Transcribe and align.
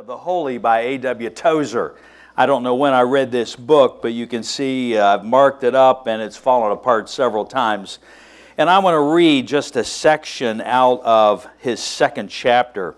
of 0.00 0.06
the 0.06 0.16
Holy 0.16 0.56
by 0.56 0.80
A.W. 0.80 1.28
Tozer. 1.28 1.94
I 2.34 2.46
don't 2.46 2.62
know 2.62 2.74
when 2.74 2.94
I 2.94 3.02
read 3.02 3.30
this 3.30 3.54
book, 3.54 4.00
but 4.00 4.14
you 4.14 4.26
can 4.26 4.42
see 4.42 4.96
uh, 4.96 5.16
I've 5.16 5.26
marked 5.26 5.62
it 5.62 5.74
up 5.74 6.06
and 6.06 6.22
it's 6.22 6.38
fallen 6.38 6.72
apart 6.72 7.10
several 7.10 7.44
times. 7.44 7.98
And 8.56 8.70
I 8.70 8.78
want 8.78 8.94
to 8.94 9.14
read 9.14 9.46
just 9.46 9.76
a 9.76 9.84
section 9.84 10.62
out 10.62 11.02
of 11.02 11.46
his 11.58 11.80
second 11.80 12.30
chapter 12.30 12.94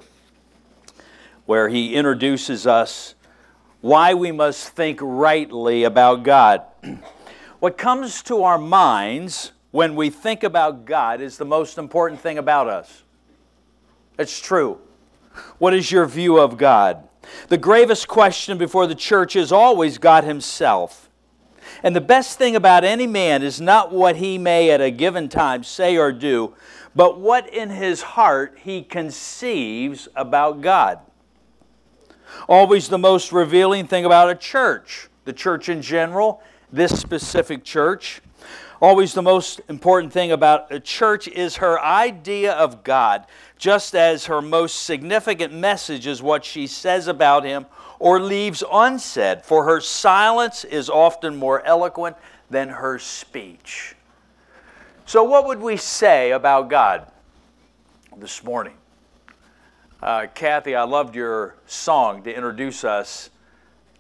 where 1.45 1.69
he 1.69 1.93
introduces 1.97 2.69
us 2.69 3.17
why 3.81 4.15
we 4.15 4.31
must 4.31 4.69
think 4.69 5.01
rightly 5.03 5.83
about 5.83 6.23
God. 6.23 6.63
what 7.59 7.77
comes 7.77 8.23
to 8.23 8.45
our 8.45 8.59
minds 8.59 9.51
when 9.73 9.97
we 9.97 10.09
think 10.09 10.45
about 10.45 10.85
God 10.85 11.21
is 11.21 11.37
the 11.37 11.45
most 11.45 11.79
important 11.79 12.21
thing 12.21 12.39
about 12.39 12.69
us. 12.69 13.03
It's 14.21 14.39
true. 14.39 14.79
What 15.59 15.75
is 15.75 15.91
your 15.91 16.07
view 16.07 16.39
of 16.39 16.57
God? 16.57 17.09
The 17.49 17.59
gravest 17.59 18.09
question 18.09 18.59
before 18.59 18.87
the 18.87 18.95
church 18.95 19.37
is 19.37 19.53
always 19.53 19.99
God 19.99 20.25
Himself. 20.25 21.09
And 21.83 21.97
the 21.97 22.01
best 22.01 22.39
thing 22.39 22.57
about 22.57 22.85
any 22.85 23.07
man 23.07 23.43
is 23.43 23.61
not 23.61 23.93
what 23.93 24.17
he 24.17 24.39
may 24.39 24.71
at 24.71 24.81
a 24.81 24.91
given 24.91 25.29
time 25.29 25.65
say 25.65 25.97
or 25.97 26.13
do, 26.13 26.55
but 26.95 27.19
what 27.19 27.53
in 27.53 27.71
his 27.71 28.03
heart 28.03 28.59
he 28.63 28.83
conceives 28.83 30.09
about 30.15 30.61
God. 30.61 31.01
Always 32.49 32.89
the 32.89 32.99
most 32.99 33.33
revealing 33.33 33.87
thing 33.87 34.05
about 34.05 34.31
a 34.31 34.35
church, 34.35 35.09
the 35.25 35.33
church 35.33 35.69
in 35.69 35.83
general, 35.83 36.43
this 36.73 36.99
specific 36.99 37.65
church. 37.65 38.23
Always 38.83 39.15
the 39.15 39.23
most 39.23 39.61
important 39.69 40.13
thing 40.13 40.33
about 40.33 40.73
a 40.73 40.81
church 40.81 41.29
is 41.29 41.59
her 41.59 41.81
idea 41.81 42.53
of 42.53 42.83
God 42.83 43.25
just 43.57 43.95
as 43.95 44.27
her 44.27 44.43
most 44.43 44.83
significant 44.83 45.55
message 45.55 46.05
is 46.05 46.21
what 46.21 46.45
she 46.45 46.67
says 46.67 47.07
about 47.07 47.45
him 47.45 47.67
or 48.01 48.19
leaves 48.19 48.65
unsaid, 48.73 49.45
for 49.45 49.67
her 49.67 49.81
silence 49.81 50.65
is 50.65 50.91
often 50.91 51.37
more 51.37 51.65
eloquent 51.65 52.17
than 52.51 52.71
her 52.71 52.99
speech. 52.99 53.95
So, 55.07 55.23
what 55.23 55.47
would 55.47 55.61
we 55.61 55.77
say 55.77 56.33
about 56.33 56.69
God 56.69 57.07
this 58.17 58.43
morning? 58.43 58.75
Uh, 60.03 60.27
Kathy, 60.35 60.75
I 60.75 60.83
loved 60.83 61.15
your 61.15 61.55
song 61.67 62.25
to 62.25 62.35
introduce 62.35 62.83
us 62.83 63.31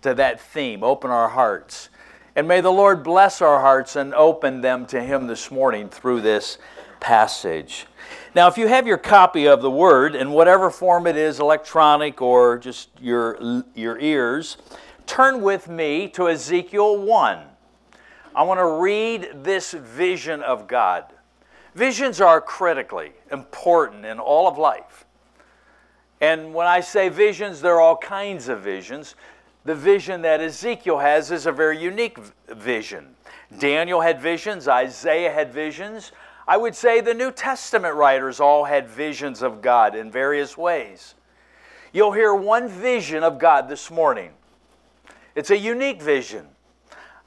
to 0.01 0.12
that 0.14 0.41
theme, 0.41 0.83
Open 0.83 1.12
Our 1.12 1.29
Hearts. 1.29 1.89
And 2.35 2.49
may 2.49 2.63
the 2.63 2.73
Lord 2.73 3.03
bless 3.03 3.43
our 3.43 3.61
hearts 3.61 3.95
and 3.95 4.15
open 4.15 4.63
them 4.63 4.87
to 4.87 5.03
Him 5.03 5.27
this 5.27 5.51
morning 5.51 5.91
through 5.91 6.23
this 6.23 6.57
passage. 6.99 7.87
Now, 8.35 8.49
if 8.49 8.57
you 8.57 8.69
have 8.69 8.87
your 8.87 8.97
copy 8.97 9.47
of 9.47 9.61
the 9.61 9.71
Word, 9.71 10.15
in 10.15 10.31
whatever 10.31 10.71
form 10.71 11.07
it 11.07 11.17
is, 11.17 11.41
electronic 11.41 12.23
or 12.23 12.59
just 12.59 12.89
your, 12.99 13.65
your 13.75 13.99
ears, 13.99 14.57
turn 15.05 15.43
with 15.43 15.69
me 15.69 16.09
to 16.09 16.31
Ezekiel 16.31 17.03
1. 17.03 17.39
I 18.35 18.43
want 18.45 18.61
to 18.61 18.81
read 18.81 19.45
this 19.45 19.73
vision 19.73 20.41
of 20.41 20.67
God. 20.67 21.05
Visions 21.75 22.19
are 22.19 22.41
critically 22.41 23.13
important 23.31 24.07
in 24.07 24.19
all 24.19 24.49
of 24.49 24.57
life. 24.57 25.05
And 26.23 26.55
when 26.55 26.67
I 26.67 26.81
say 26.81 27.09
visions, 27.09 27.61
there 27.61 27.75
are 27.75 27.81
all 27.81 27.97
kinds 27.97 28.49
of 28.49 28.61
visions. 28.61 29.17
The 29.65 29.75
vision 29.75 30.23
that 30.23 30.41
Ezekiel 30.41 30.99
has 30.99 31.31
is 31.31 31.47
a 31.47 31.53
very 31.53 31.81
unique 31.81 32.19
vision. 32.49 33.15
Daniel 33.59 34.01
had 34.01 34.21
visions, 34.21 34.67
Isaiah 34.67 35.31
had 35.31 35.53
visions, 35.53 36.13
I 36.47 36.57
would 36.57 36.75
say 36.75 37.01
the 37.01 37.15
New 37.15 37.31
Testament 37.31 37.95
writers 37.95 38.41
all 38.41 38.65
had 38.65 38.89
visions 38.89 39.43
of 39.43 39.63
God 39.63 39.95
in 39.95 40.11
various 40.11 40.59
ways. 40.59 41.15
You'll 41.93 42.13
hear 42.13 42.35
one 42.35 42.69
vision 42.69 43.23
of 43.23 43.39
God 43.39 43.69
this 43.69 43.91
morning. 43.91 44.31
It's 45.35 45.51
a 45.51 45.57
unique 45.57 46.03
vision. 46.03 46.49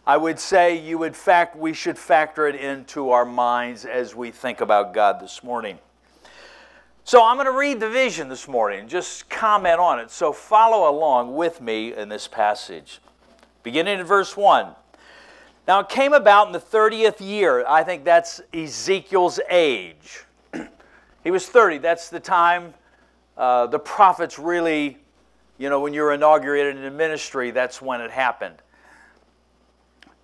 I 0.06 0.18
would 0.18 0.40
say 0.40 0.78
you 0.78 0.98
would 0.98 1.16
fact 1.16 1.56
we 1.56 1.74
should 1.74 1.98
factor 1.98 2.48
it 2.48 2.56
into 2.56 3.12
our 3.12 3.26
minds 3.26 3.86
as 3.86 4.14
we 4.14 4.32
think 4.32 4.62
about 4.62 4.94
God 4.94 5.20
this 5.20 5.44
morning. 5.44 5.80
So 7.08 7.24
I'm 7.24 7.36
going 7.36 7.46
to 7.46 7.52
read 7.52 7.80
the 7.80 7.88
vision 7.88 8.30
this 8.30 8.48
morning, 8.48 8.80
and 8.80 8.90
just 8.90 9.30
comment 9.30 9.80
on 9.80 10.00
it. 10.00 10.10
So 10.10 10.34
follow 10.34 10.90
along 10.90 11.36
with 11.36 11.62
me 11.62 11.94
in 11.94 12.10
this 12.10 12.28
passage. 12.28 13.00
Beginning 13.62 14.00
in 14.00 14.06
verse 14.08 14.36
1. 14.36 14.70
Now 15.68 15.82
it 15.82 15.90
came 15.90 16.14
about 16.14 16.48
in 16.48 16.54
the 16.54 16.60
30th 16.60 17.18
year. 17.20 17.64
I 17.68 17.84
think 17.84 18.06
that's 18.06 18.42
Ezekiel's 18.52 19.40
age. 19.52 20.24
he 21.24 21.30
was 21.30 21.46
30. 21.46 21.78
That's 21.78 22.10
the 22.10 22.20
time 22.20 22.74
uh, 23.38 23.68
the 23.68 23.78
prophets 23.78 24.40
really, 24.40 24.98
you 25.60 25.70
know, 25.70 25.82
when 25.82 25.94
you're 25.94 26.12
inaugurated 26.12 26.76
in 26.76 26.82
the 26.82 26.90
ministry, 26.90 27.52
that's 27.52 27.84
when 27.84 28.02
it 28.02 28.10
happened. 28.10 28.56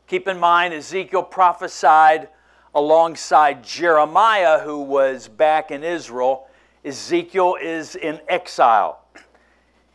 Keep 0.08 0.28
in 0.28 0.40
mind, 0.40 0.74
Ezekiel 0.74 1.22
prophesied 1.22 2.30
alongside 2.74 3.64
Jeremiah, 3.64 4.62
who 4.62 4.82
was 4.82 5.28
back 5.28 5.70
in 5.70 5.84
Israel. 5.84 6.48
Ezekiel 6.84 7.58
is 7.62 7.96
in 7.96 8.20
exile. 8.28 9.00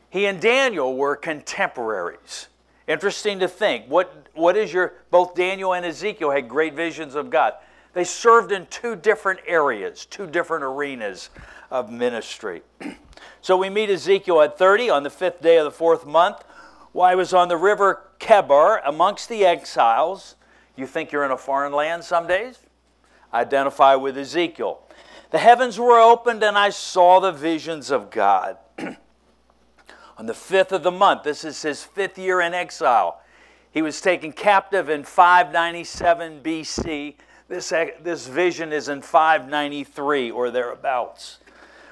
He 0.09 0.27
and 0.27 0.41
Daniel 0.41 0.97
were 0.97 1.17
contemporaries. 1.17 2.49
Interesting 2.87 3.41
to 3.41 3.49
think. 3.49 3.87
What, 3.89 4.29
what 4.35 4.57
is 4.57 4.73
your, 4.73 4.95
both 5.11 5.35
Daniel 5.35 5.75
and 5.75 5.85
Ezekiel 5.85 6.31
had 6.31 6.49
great 6.49 6.75
visions 6.75 7.15
of 7.15 7.31
God. 7.31 7.55
They 7.93 8.05
served 8.05 8.53
in 8.53 8.67
two 8.67 8.95
different 8.95 9.41
areas, 9.47 10.07
two 10.07 10.27
different 10.27 10.63
arenas 10.63 11.31
of 11.71 11.91
ministry. 11.91 12.63
so 13.41 13.57
we 13.57 13.71
meet 13.71 13.91
Ezekiel 13.91 14.41
at 14.43 14.57
30 14.57 14.91
on 14.91 15.03
the 15.03 15.11
fifth 15.11 15.43
day 15.43 15.57
of 15.57 15.65
the 15.65 15.71
fourth 15.71 16.07
month. 16.07 16.45
While 16.93 17.11
he 17.11 17.17
was 17.17 17.35
on 17.35 17.49
the 17.49 17.57
river 17.57 18.07
Chebar 18.19 18.81
amongst 18.85 19.29
the 19.29 19.45
exiles. 19.45 20.37
You 20.77 20.87
think 20.87 21.13
you're 21.13 21.25
in 21.25 21.31
a 21.31 21.37
foreign 21.37 21.73
land 21.73 22.05
some 22.05 22.27
days? 22.27 22.61
Identify 23.33 23.95
with 23.97 24.17
Ezekiel. 24.17 24.81
The 25.31 25.39
heavens 25.39 25.79
were 25.79 25.99
opened, 25.99 26.43
and 26.43 26.57
I 26.57 26.71
saw 26.71 27.21
the 27.21 27.33
visions 27.33 27.91
of 27.91 28.11
God. 28.11 28.59
on 30.19 30.27
the 30.27 30.35
fifth 30.35 30.73
of 30.73 30.83
the 30.83 30.91
month. 30.91 31.23
This 31.23 31.45
is 31.45 31.61
his 31.63 31.85
fifth 31.85 32.19
year 32.19 32.41
in 32.41 32.55
exile. 32.55 33.21
He 33.71 33.83
was 33.83 34.01
taken 34.01 34.33
captive 34.33 34.89
in 34.89 35.05
597 35.05 36.41
BC. 36.43 37.15
This, 37.49 37.69
this 37.69 38.27
vision 38.27 38.73
is 38.73 38.89
in 38.89 39.03
593 39.03 40.31
or 40.31 40.51
thereabouts. 40.51 41.39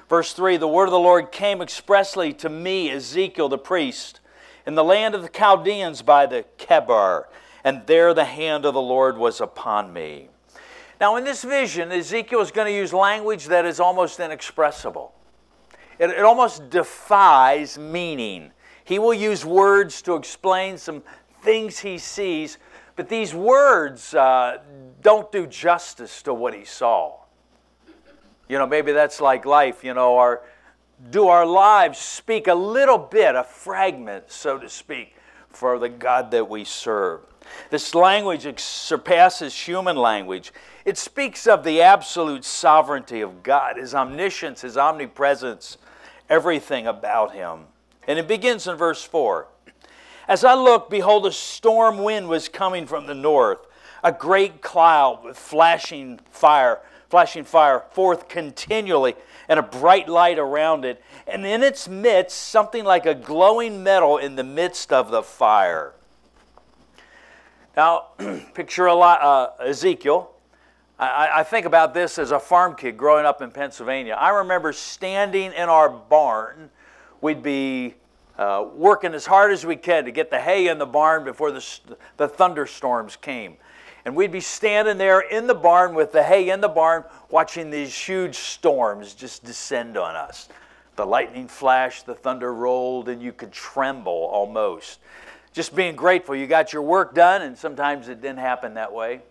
Verse 0.09 0.33
3 0.33 0.57
The 0.57 0.67
word 0.67 0.85
of 0.85 0.91
the 0.91 0.99
Lord 0.99 1.31
came 1.31 1.61
expressly 1.61 2.33
to 2.33 2.49
me, 2.49 2.89
Ezekiel 2.89 3.49
the 3.49 3.57
priest, 3.57 4.19
in 4.65 4.75
the 4.75 4.83
land 4.83 5.13
of 5.13 5.21
the 5.21 5.29
Chaldeans 5.29 6.01
by 6.01 6.25
the 6.25 6.45
Chebar, 6.57 7.27
and 7.63 7.85
there 7.85 8.13
the 8.13 8.25
hand 8.25 8.65
of 8.65 8.73
the 8.73 8.81
Lord 8.81 9.17
was 9.17 9.39
upon 9.39 9.93
me. 9.93 10.29
Now, 10.99 11.17
in 11.17 11.23
this 11.25 11.43
vision, 11.43 11.91
Ezekiel 11.91 12.41
is 12.41 12.51
going 12.51 12.67
to 12.67 12.73
use 12.73 12.93
language 12.93 13.47
that 13.47 13.65
is 13.65 13.79
almost 13.79 14.19
inexpressible. 14.19 15.13
It, 15.99 16.09
it 16.09 16.21
almost 16.21 16.69
defies 16.69 17.77
meaning. 17.77 18.51
He 18.85 18.99
will 18.99 19.13
use 19.13 19.45
words 19.45 20.01
to 20.03 20.15
explain 20.15 20.77
some 20.77 21.03
things 21.41 21.79
he 21.79 21.97
sees, 21.97 22.57
but 22.95 23.09
these 23.09 23.33
words 23.33 24.13
uh, 24.13 24.59
don't 25.01 25.31
do 25.31 25.47
justice 25.47 26.21
to 26.23 26.33
what 26.33 26.53
he 26.53 26.63
saw. 26.63 27.17
You 28.47 28.57
know, 28.57 28.67
maybe 28.67 28.91
that's 28.91 29.19
like 29.19 29.45
life, 29.45 29.83
you 29.83 29.93
know, 29.93 30.17
our, 30.17 30.43
do 31.09 31.27
our 31.27 31.45
lives 31.45 31.97
speak 31.97 32.47
a 32.47 32.53
little 32.53 32.97
bit, 32.97 33.35
a 33.35 33.43
fragment, 33.43 34.31
so 34.31 34.57
to 34.57 34.69
speak, 34.69 35.15
for 35.49 35.79
the 35.79 35.89
God 35.89 36.31
that 36.31 36.47
we 36.47 36.63
serve? 36.63 37.21
This 37.69 37.95
language 37.95 38.59
surpasses 38.59 39.53
human 39.55 39.95
language. 39.95 40.51
It 40.85 40.99
speaks 40.99 41.47
of 41.47 41.63
the 41.63 41.81
absolute 41.81 42.45
sovereignty 42.45 43.21
of 43.21 43.41
God, 43.41 43.77
His 43.77 43.95
omniscience, 43.95 44.61
His 44.61 44.77
omnipresence, 44.77 45.77
everything 46.29 46.87
about 46.87 47.33
him. 47.33 47.65
And 48.07 48.19
it 48.19 48.27
begins 48.27 48.67
in 48.67 48.75
verse 48.75 49.03
4. 49.03 49.47
As 50.27 50.43
I 50.43 50.53
looked, 50.53 50.89
behold, 50.89 51.25
a 51.25 51.31
storm 51.31 52.03
wind 52.03 52.27
was 52.27 52.49
coming 52.49 52.85
from 52.85 53.07
the 53.07 53.15
north, 53.15 53.59
a 54.03 54.11
great 54.11 54.61
cloud 54.61 55.23
with 55.23 55.37
flashing 55.37 56.19
fire, 56.31 56.79
flashing 57.09 57.43
fire 57.43 57.83
forth 57.91 58.27
continually, 58.27 59.15
and 59.47 59.59
a 59.59 59.63
bright 59.63 60.09
light 60.09 60.39
around 60.39 60.85
it. 60.85 61.03
And 61.27 61.45
in 61.45 61.61
its 61.61 61.87
midst, 61.87 62.37
something 62.37 62.83
like 62.83 63.05
a 63.05 63.13
glowing 63.15 63.83
metal 63.83 64.17
in 64.17 64.35
the 64.35 64.43
midst 64.43 64.91
of 64.91 65.11
the 65.11 65.21
fire. 65.21 65.93
Now, 67.75 68.07
picture 68.53 68.85
a 68.85 68.95
lot, 68.95 69.21
uh, 69.21 69.63
Ezekiel 69.63 70.34
I, 70.97 71.39
I, 71.39 71.43
think 71.43 71.65
about 71.65 71.93
this 71.93 72.17
as 72.17 72.31
a 72.31 72.39
farm 72.39 72.75
kid 72.75 72.97
growing 72.97 73.25
up 73.25 73.41
in 73.41 73.51
Pennsylvania. 73.51 74.13
I 74.13 74.29
remember 74.29 74.71
standing 74.71 75.51
in 75.51 75.67
our 75.67 75.89
barn. 75.89 76.69
We'd 77.19 77.43
be 77.43 77.95
uh, 78.37 78.67
working 78.73 79.13
as 79.13 79.25
hard 79.25 79.51
as 79.51 79.65
we 79.65 79.75
could 79.75 80.05
to 80.05 80.11
get 80.11 80.29
the 80.29 80.39
hay 80.39 80.67
in 80.67 80.77
the 80.77 80.85
barn 80.85 81.25
before 81.25 81.51
the, 81.51 81.65
the 82.15 82.27
thunderstorms 82.27 83.17
came. 83.17 83.57
And 84.05 84.15
we'd 84.15 84.31
be 84.31 84.39
standing 84.39 84.97
there 84.97 85.19
in 85.19 85.47
the 85.47 85.55
barn 85.55 85.95
with 85.95 86.11
the 86.11 86.23
hay 86.23 86.49
in 86.49 86.61
the 86.61 86.69
barn, 86.69 87.03
watching 87.29 87.71
these 87.71 87.93
huge 87.93 88.35
storms 88.35 89.15
just 89.15 89.43
descend 89.43 89.97
on 89.97 90.15
us. 90.15 90.47
The 90.95 91.05
lightning 91.05 91.47
flashed, 91.47 92.05
the 92.05 92.13
thunder 92.13 92.53
rolled, 92.53 93.09
and 93.09 93.21
you 93.21 93.33
could 93.33 93.51
tremble 93.51 94.29
almost. 94.31 94.99
Just 95.51 95.75
being 95.75 95.95
grateful 95.95 96.35
you 96.35 96.47
got 96.47 96.71
your 96.71 96.83
work 96.83 97.15
done, 97.15 97.41
and 97.41 97.57
sometimes 97.57 98.07
it 98.07 98.21
didn't 98.21 98.39
happen 98.39 98.75
that 98.75 98.93
way. 98.93 99.21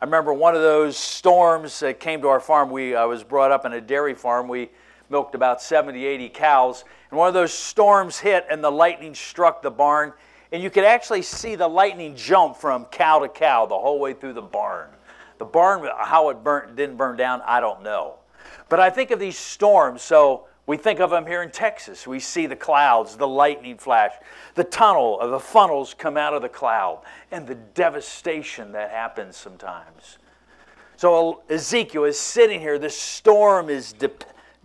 I 0.00 0.06
remember 0.06 0.32
one 0.32 0.54
of 0.54 0.62
those 0.62 0.96
storms 0.96 1.78
that 1.80 2.00
came 2.00 2.22
to 2.22 2.28
our 2.28 2.40
farm. 2.40 2.70
We, 2.70 2.94
I 2.94 3.04
was 3.04 3.22
brought 3.22 3.52
up 3.52 3.66
in 3.66 3.74
a 3.74 3.82
dairy 3.82 4.14
farm. 4.14 4.48
We 4.48 4.70
milked 5.10 5.34
about 5.34 5.60
70, 5.60 6.06
80 6.06 6.30
cows. 6.30 6.84
And 7.10 7.18
one 7.18 7.28
of 7.28 7.34
those 7.34 7.52
storms 7.52 8.18
hit, 8.18 8.46
and 8.50 8.64
the 8.64 8.70
lightning 8.70 9.14
struck 9.14 9.60
the 9.60 9.70
barn. 9.70 10.14
And 10.52 10.62
you 10.62 10.70
could 10.70 10.84
actually 10.84 11.20
see 11.20 11.54
the 11.54 11.68
lightning 11.68 12.16
jump 12.16 12.56
from 12.56 12.86
cow 12.86 13.18
to 13.18 13.28
cow 13.28 13.66
the 13.66 13.78
whole 13.78 14.00
way 14.00 14.14
through 14.14 14.32
the 14.32 14.40
barn. 14.40 14.88
The 15.36 15.44
barn, 15.44 15.86
how 15.98 16.30
it 16.30 16.42
burnt, 16.42 16.76
didn't 16.76 16.96
burn 16.96 17.18
down, 17.18 17.42
I 17.44 17.60
don't 17.60 17.82
know. 17.82 18.14
But 18.70 18.80
I 18.80 18.88
think 18.88 19.10
of 19.10 19.18
these 19.18 19.36
storms, 19.36 20.00
so 20.00 20.46
we 20.66 20.76
think 20.76 21.00
of 21.00 21.10
them 21.10 21.26
here 21.26 21.42
in 21.42 21.50
Texas. 21.50 22.06
We 22.06 22.20
see 22.20 22.46
the 22.46 22.56
clouds, 22.56 23.16
the 23.16 23.26
lightning 23.26 23.78
flash, 23.78 24.12
the 24.54 24.64
tunnel, 24.64 25.18
the 25.28 25.40
funnels 25.40 25.94
come 25.94 26.16
out 26.16 26.34
of 26.34 26.42
the 26.42 26.48
cloud, 26.48 27.02
and 27.30 27.46
the 27.46 27.54
devastation 27.54 28.72
that 28.72 28.90
happens 28.90 29.36
sometimes. 29.36 30.18
So 30.96 31.42
Ezekiel 31.48 32.04
is 32.04 32.18
sitting 32.18 32.60
here, 32.60 32.78
this 32.78 32.96
storm 32.96 33.70
is 33.70 33.92
de- 33.94 34.10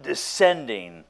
descending, 0.02 1.06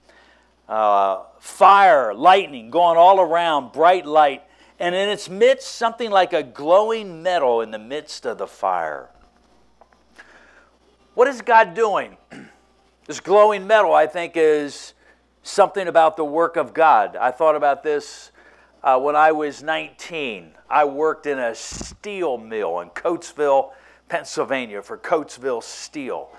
uh, 0.69 1.23
fire, 1.39 2.13
lightning 2.13 2.69
going 2.69 2.97
all 2.97 3.19
around, 3.19 3.71
bright 3.71 4.05
light, 4.05 4.43
and 4.79 4.93
in 4.93 5.09
its 5.09 5.29
midst, 5.29 5.67
something 5.75 6.11
like 6.11 6.33
a 6.33 6.43
glowing 6.43 7.23
metal 7.23 7.61
in 7.61 7.71
the 7.71 7.79
midst 7.79 8.25
of 8.25 8.37
the 8.37 8.47
fire. 8.47 9.09
What 11.15 11.27
is 11.27 11.41
God 11.41 11.73
doing? 11.73 12.17
This 13.05 13.19
glowing 13.19 13.67
metal, 13.67 13.93
I 13.93 14.07
think, 14.07 14.33
is 14.35 14.95
something 15.43 15.87
about 15.87 16.17
the 16.17 16.25
work 16.25 16.55
of 16.57 16.73
God. 16.73 17.15
I 17.15 17.29
thought 17.29 17.55
about 17.55 17.83
this 17.83 18.31
uh, 18.83 18.99
when 18.99 19.15
I 19.15 19.31
was 19.31 19.61
19. 19.61 20.55
I 20.71 20.85
worked 20.85 21.27
in 21.27 21.37
a 21.37 21.53
steel 21.53 22.39
mill 22.39 22.79
in 22.79 22.89
Coatesville, 22.89 23.73
Pennsylvania 24.09 24.81
for 24.81 24.97
Coatesville 24.97 25.61
Steel. 25.61 26.31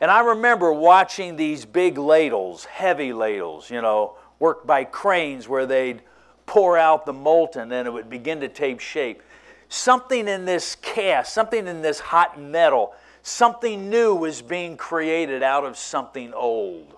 And 0.00 0.10
I 0.10 0.20
remember 0.20 0.72
watching 0.72 1.36
these 1.36 1.66
big 1.66 1.98
ladles, 1.98 2.64
heavy 2.64 3.12
ladles, 3.12 3.70
you 3.70 3.82
know, 3.82 4.16
worked 4.38 4.66
by 4.66 4.84
cranes 4.84 5.46
where 5.46 5.66
they'd 5.66 6.00
pour 6.46 6.78
out 6.78 7.04
the 7.04 7.12
molten 7.12 7.70
and 7.70 7.86
it 7.86 7.90
would 7.90 8.08
begin 8.08 8.40
to 8.40 8.48
take 8.48 8.80
shape. 8.80 9.22
Something 9.68 10.26
in 10.26 10.46
this 10.46 10.74
cast, 10.76 11.34
something 11.34 11.66
in 11.66 11.82
this 11.82 12.00
hot 12.00 12.40
metal 12.40 12.94
Something 13.26 13.88
new 13.88 14.14
was 14.14 14.42
being 14.42 14.76
created 14.76 15.42
out 15.42 15.64
of 15.64 15.78
something 15.78 16.34
old. 16.34 16.94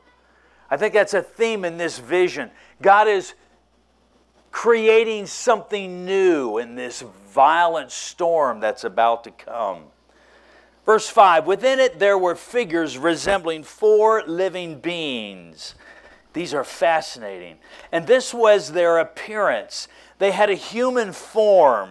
I 0.68 0.76
think 0.76 0.92
that's 0.92 1.14
a 1.14 1.22
theme 1.22 1.64
in 1.64 1.76
this 1.76 2.00
vision. 2.00 2.50
God 2.82 3.06
is 3.06 3.34
creating 4.50 5.26
something 5.26 6.04
new 6.04 6.58
in 6.58 6.74
this 6.74 7.04
violent 7.28 7.92
storm 7.92 8.58
that's 8.58 8.82
about 8.82 9.22
to 9.22 9.30
come. 9.30 9.84
Verse 10.84 11.08
5 11.08 11.46
Within 11.46 11.78
it 11.78 12.00
there 12.00 12.18
were 12.18 12.34
figures 12.34 12.98
resembling 12.98 13.62
four 13.62 14.24
living 14.26 14.80
beings. 14.80 15.76
These 16.32 16.52
are 16.52 16.64
fascinating. 16.64 17.58
And 17.92 18.04
this 18.04 18.34
was 18.34 18.72
their 18.72 18.98
appearance. 18.98 19.86
They 20.18 20.32
had 20.32 20.50
a 20.50 20.54
human 20.54 21.12
form. 21.12 21.90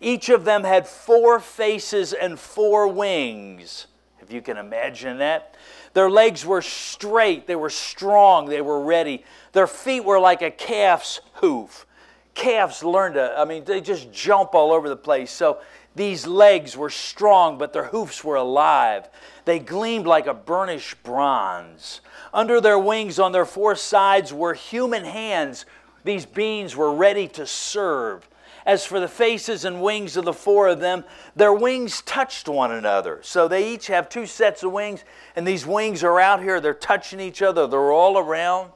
Each 0.00 0.28
of 0.28 0.44
them 0.44 0.64
had 0.64 0.86
four 0.86 1.40
faces 1.40 2.12
and 2.12 2.38
four 2.38 2.88
wings, 2.88 3.86
if 4.20 4.32
you 4.32 4.42
can 4.42 4.56
imagine 4.56 5.18
that. 5.18 5.54
Their 5.94 6.10
legs 6.10 6.44
were 6.44 6.62
straight, 6.62 7.46
they 7.46 7.56
were 7.56 7.70
strong, 7.70 8.46
they 8.46 8.60
were 8.60 8.82
ready. 8.82 9.24
Their 9.52 9.66
feet 9.66 10.04
were 10.04 10.20
like 10.20 10.42
a 10.42 10.50
calf's 10.50 11.20
hoof. 11.34 11.86
Calves 12.34 12.84
learn 12.84 13.14
to, 13.14 13.34
I 13.38 13.46
mean, 13.46 13.64
they 13.64 13.80
just 13.80 14.12
jump 14.12 14.54
all 14.54 14.72
over 14.72 14.90
the 14.90 14.96
place. 14.96 15.30
So 15.30 15.58
these 15.94 16.26
legs 16.26 16.76
were 16.76 16.90
strong, 16.90 17.56
but 17.56 17.72
their 17.72 17.84
hoofs 17.84 18.22
were 18.22 18.36
alive. 18.36 19.08
They 19.46 19.58
gleamed 19.58 20.06
like 20.06 20.26
a 20.26 20.34
burnished 20.34 21.02
bronze. 21.02 22.02
Under 22.34 22.60
their 22.60 22.78
wings 22.78 23.18
on 23.18 23.32
their 23.32 23.46
four 23.46 23.74
sides 23.74 24.34
were 24.34 24.52
human 24.52 25.06
hands. 25.06 25.64
These 26.04 26.26
beings 26.26 26.76
were 26.76 26.92
ready 26.92 27.26
to 27.28 27.46
serve. 27.46 28.28
As 28.66 28.84
for 28.84 28.98
the 28.98 29.06
faces 29.06 29.64
and 29.64 29.80
wings 29.80 30.16
of 30.16 30.24
the 30.24 30.32
four 30.32 30.66
of 30.66 30.80
them, 30.80 31.04
their 31.36 31.52
wings 31.52 32.02
touched 32.02 32.48
one 32.48 32.72
another. 32.72 33.20
So 33.22 33.46
they 33.46 33.72
each 33.72 33.86
have 33.86 34.08
two 34.08 34.26
sets 34.26 34.64
of 34.64 34.72
wings, 34.72 35.04
and 35.36 35.46
these 35.46 35.64
wings 35.64 36.02
are 36.02 36.18
out 36.18 36.42
here. 36.42 36.60
They're 36.60 36.74
touching 36.74 37.20
each 37.20 37.42
other, 37.42 37.68
they're 37.68 37.92
all 37.92 38.18
around. 38.18 38.72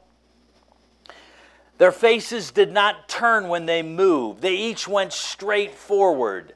Their 1.77 1.91
faces 1.91 2.51
did 2.51 2.71
not 2.71 3.09
turn 3.09 3.49
when 3.49 3.65
they 3.65 3.83
moved, 3.83 4.41
they 4.41 4.55
each 4.55 4.87
went 4.87 5.11
straight 5.11 5.73
forward. 5.73 6.53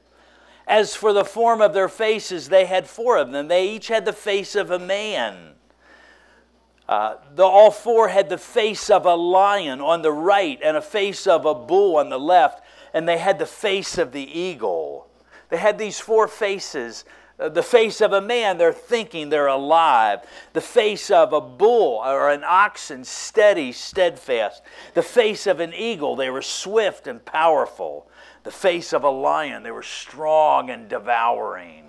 As 0.66 0.96
for 0.96 1.12
the 1.12 1.24
form 1.24 1.60
of 1.60 1.74
their 1.74 1.88
faces, 1.88 2.48
they 2.48 2.64
had 2.64 2.88
four 2.88 3.18
of 3.18 3.30
them. 3.30 3.46
They 3.46 3.68
each 3.68 3.86
had 3.86 4.04
the 4.04 4.12
face 4.12 4.56
of 4.56 4.72
a 4.72 4.80
man. 4.80 5.52
Uh, 6.88 7.16
the, 7.34 7.44
all 7.44 7.70
four 7.70 8.08
had 8.08 8.28
the 8.28 8.38
face 8.38 8.90
of 8.90 9.06
a 9.06 9.14
lion 9.14 9.80
on 9.80 10.02
the 10.02 10.12
right 10.12 10.58
and 10.62 10.76
a 10.76 10.82
face 10.82 11.26
of 11.26 11.44
a 11.44 11.54
bull 11.54 11.96
on 11.98 12.08
the 12.08 12.18
left 12.18 12.65
and 12.96 13.06
they 13.06 13.18
had 13.18 13.38
the 13.38 13.44
face 13.44 13.98
of 13.98 14.12
the 14.12 14.38
eagle. 14.38 15.06
They 15.50 15.58
had 15.58 15.76
these 15.76 16.00
four 16.00 16.26
faces 16.26 17.04
uh, 17.38 17.50
the 17.50 17.62
face 17.62 18.00
of 18.00 18.14
a 18.14 18.20
man, 18.20 18.56
they're 18.56 18.72
thinking, 18.72 19.28
they're 19.28 19.46
alive. 19.46 20.20
The 20.54 20.62
face 20.62 21.10
of 21.10 21.34
a 21.34 21.40
bull 21.40 22.00
or 22.02 22.30
an 22.30 22.42
oxen, 22.44 23.04
steady, 23.04 23.72
steadfast. 23.72 24.62
The 24.94 25.02
face 25.02 25.46
of 25.46 25.60
an 25.60 25.74
eagle, 25.74 26.16
they 26.16 26.30
were 26.30 26.40
swift 26.40 27.06
and 27.06 27.22
powerful. 27.22 28.08
The 28.44 28.50
face 28.50 28.94
of 28.94 29.04
a 29.04 29.10
lion, 29.10 29.62
they 29.62 29.70
were 29.70 29.82
strong 29.82 30.70
and 30.70 30.88
devouring. 30.88 31.84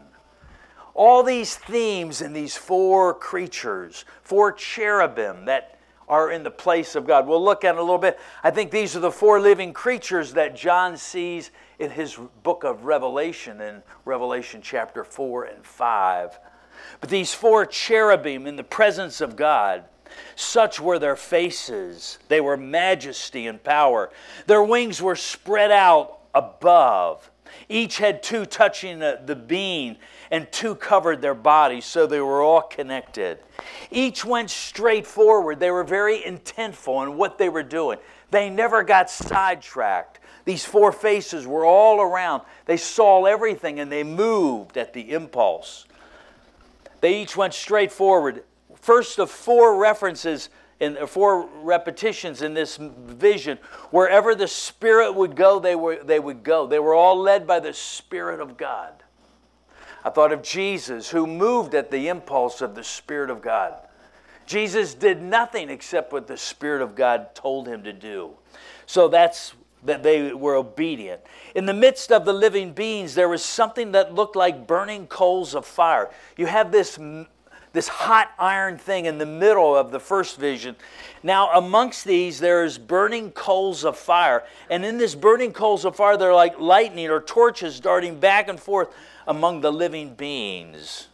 All 0.94 1.24
these 1.24 1.56
themes 1.56 2.22
in 2.22 2.34
these 2.34 2.58
four 2.58 3.14
creatures, 3.14 4.04
four 4.24 4.52
cherubim 4.52 5.46
that 5.46 5.77
are 6.08 6.32
in 6.32 6.44
the 6.44 6.52
place 6.52 6.96
of 6.96 7.06
God. 7.06 7.28
We'll 7.28 7.44
look 7.44 7.64
at 7.64 7.76
it 7.76 7.80
a 7.80 7.82
little 7.82 7.98
bit. 7.98 8.20
I 8.44 8.52
think 8.52 8.72
these 8.72 8.96
are 8.96 9.02
the 9.02 9.12
four 9.12 9.40
living 9.40 9.74
creatures 9.74 10.34
that 10.34 10.56
John 10.56 10.98
sees 10.98 11.52
in 11.80 11.92
his 11.92 12.18
book 12.44 12.64
of 12.64 12.86
Revelation, 12.86 13.62
in 13.62 13.84
Revelation 14.06 14.62
chapter 14.62 15.04
4 15.04 15.46
and 15.46 15.66
5. 15.66 16.40
But 17.02 17.10
these 17.10 17.34
four 17.34 17.66
cherubim 17.66 18.48
in 18.48 18.56
the 18.56 18.64
presence 18.64 19.22
of 19.22 19.36
God, 19.36 19.84
such 20.36 20.80
were 20.80 21.00
their 21.00 21.16
faces. 21.16 22.20
They 22.28 22.42
were 22.42 22.58
majesty 22.58 23.48
and 23.48 23.64
power. 23.64 24.10
Their 24.48 24.64
wings 24.64 25.02
were 25.02 25.16
spread 25.16 25.72
out 25.72 26.20
above. 26.34 27.30
Each 27.70 27.98
had 27.98 28.24
two 28.24 28.46
touching 28.46 29.00
the, 29.00 29.36
beam, 29.36 29.98
and 30.32 30.52
two 30.52 30.76
covered 30.76 31.22
their 31.22 31.36
bodies, 31.36 31.86
so 31.86 32.08
they 32.08 32.22
were 32.22 32.42
all 32.42 32.62
connected. 32.62 33.40
Each 33.92 34.24
went 34.24 34.50
straight 34.50 35.06
forward. 35.08 35.60
They 35.60 35.72
were 35.72 35.84
very 35.84 36.20
intentful 36.20 37.04
in 37.04 37.18
what 37.18 37.38
they 37.38 37.50
were 37.50 37.64
doing. 37.64 37.98
They 38.32 38.50
never 38.50 38.84
got 38.84 39.10
sidetracked. 39.10 40.20
These 40.46 40.66
four 40.66 40.92
faces 40.92 41.46
were 41.46 41.66
all 41.66 42.02
around. 42.02 42.44
They 42.66 42.78
saw 42.78 43.26
everything 43.26 43.80
and 43.80 43.92
they 43.92 44.04
moved 44.04 44.78
at 44.78 44.94
the 44.94 45.12
impulse. 45.12 45.86
They 47.02 47.22
each 47.22 47.36
went 47.36 47.54
straight 47.54 47.92
forward. 47.92 48.44
First 48.76 49.20
of 49.20 49.30
four 49.30 49.78
references 49.78 50.50
in 50.80 50.96
four 51.08 51.50
repetitions 51.64 52.42
in 52.42 52.54
this 52.54 52.78
vision, 52.78 53.58
wherever 53.90 54.36
the 54.36 54.48
Spirit 54.48 55.14
would 55.14 55.36
go, 55.36 55.60
they, 55.60 55.76
were, 55.76 56.04
they 56.04 56.20
would 56.20 56.44
go. 56.44 56.68
They 56.68 56.80
were 56.80 56.94
all 56.94 57.18
led 57.18 57.48
by 57.48 57.60
the 57.60 57.74
Spirit 57.74 58.40
of 58.40 58.58
God. 58.58 58.94
I 60.04 60.10
thought 60.10 60.32
of 60.32 60.44
Jesus 60.44 61.10
who 61.10 61.26
moved 61.28 61.74
at 61.74 61.92
the 61.92 62.08
impulse 62.08 62.62
of 62.62 62.76
the 62.76 62.84
Spirit 62.84 63.30
of 63.30 63.42
God. 63.42 63.74
Jesus 64.46 64.94
did 64.94 65.22
nothing 65.22 65.70
except 65.70 66.14
what 66.14 66.28
the 66.28 66.38
Spirit 66.38 66.82
of 66.82 66.96
God 66.96 67.36
told 67.36 67.68
him 67.68 67.84
to 67.84 67.92
do. 67.92 68.32
So 68.86 69.08
that's 69.08 69.54
that 69.84 70.04
they 70.04 70.34
were 70.34 70.56
obedient. 70.56 71.22
In 71.56 71.66
the 71.66 71.74
midst 71.74 72.12
of 72.12 72.26
the 72.26 72.34
living 72.34 72.74
beings, 72.74 73.16
there 73.16 73.30
was 73.30 73.44
something 73.44 73.92
that 73.92 74.14
looked 74.14 74.36
like 74.36 74.68
burning 74.68 75.08
coals 75.08 75.54
of 75.56 75.66
fire. 75.66 76.10
You 76.36 76.46
have 76.48 76.72
this, 76.72 76.98
this 77.78 77.88
hot 77.88 78.32
iron 78.40 78.76
thing 78.76 79.06
in 79.06 79.20
the 79.20 79.26
middle 79.28 79.76
of 79.76 79.92
the 79.92 80.00
first 80.00 80.40
vision. 80.40 80.76
Now, 81.22 81.52
amongst 81.52 82.06
these, 82.06 82.40
there's 82.40 82.80
burning 82.80 83.30
coals 83.30 83.86
of 83.86 83.96
fire. 83.96 84.44
And 84.72 84.84
in 84.84 84.98
this 84.98 85.14
burning 85.14 85.54
coals 85.54 85.86
of 85.86 85.96
fire, 85.96 86.18
they're 86.18 86.34
like 86.34 86.60
lightning 86.60 87.12
or 87.12 87.22
torches 87.22 87.80
darting 87.80 88.20
back 88.20 88.48
and 88.48 88.60
forth 88.60 88.90
among 89.28 89.62
the 89.62 89.72
living 89.72 90.16
beings. 90.16 91.08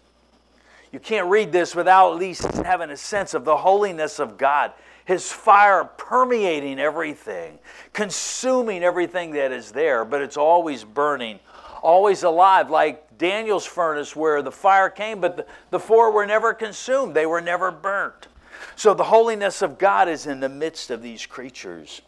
You 0.93 1.01
can't 1.01 1.27
read 1.27 1.51
this 1.51 1.75
without 1.75 2.13
at 2.13 2.19
least 2.19 2.43
having 2.43 2.91
a 2.91 2.97
sense 2.97 3.33
of 3.33 3.43
the 3.43 3.57
holiness 3.57 4.17
of 4.17 4.37
God. 4.37 4.71
His 5.03 5.29
fire 5.33 5.83
permeating 5.83 6.79
everything, 6.79 7.59
consuming 7.91 8.85
everything 8.85 9.31
that 9.31 9.51
is 9.51 9.73
there, 9.73 10.05
but 10.05 10.21
it's 10.21 10.37
always 10.37 10.85
burning, 10.85 11.41
always 11.81 12.23
alive, 12.23 12.69
like 12.69 13.12
Daniel's 13.23 13.65
furnace 13.65 14.17
where 14.17 14.41
the 14.41 14.51
fire 14.51 14.89
came, 14.89 15.21
but 15.21 15.37
the, 15.37 15.45
the 15.69 15.79
four 15.79 16.11
were 16.11 16.25
never 16.25 16.53
consumed, 16.53 17.15
they 17.15 17.25
were 17.25 17.39
never 17.39 17.71
burnt. 17.71 18.27
So 18.75 18.93
the 18.93 19.05
holiness 19.05 19.61
of 19.61 19.77
God 19.77 20.09
is 20.09 20.27
in 20.27 20.41
the 20.41 20.49
midst 20.49 20.91
of 20.91 21.01
these 21.01 21.25
creatures. 21.25 22.01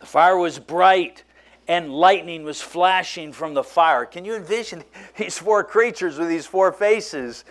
The 0.00 0.06
fire 0.06 0.38
was 0.38 0.58
bright 0.58 1.24
and 1.68 1.92
lightning 1.92 2.42
was 2.42 2.62
flashing 2.62 3.34
from 3.34 3.52
the 3.52 3.62
fire. 3.62 4.06
Can 4.06 4.24
you 4.24 4.34
envision 4.34 4.82
these 5.18 5.36
four 5.36 5.62
creatures 5.62 6.16
with 6.16 6.28
these 6.28 6.46
four 6.46 6.72
faces? 6.72 7.44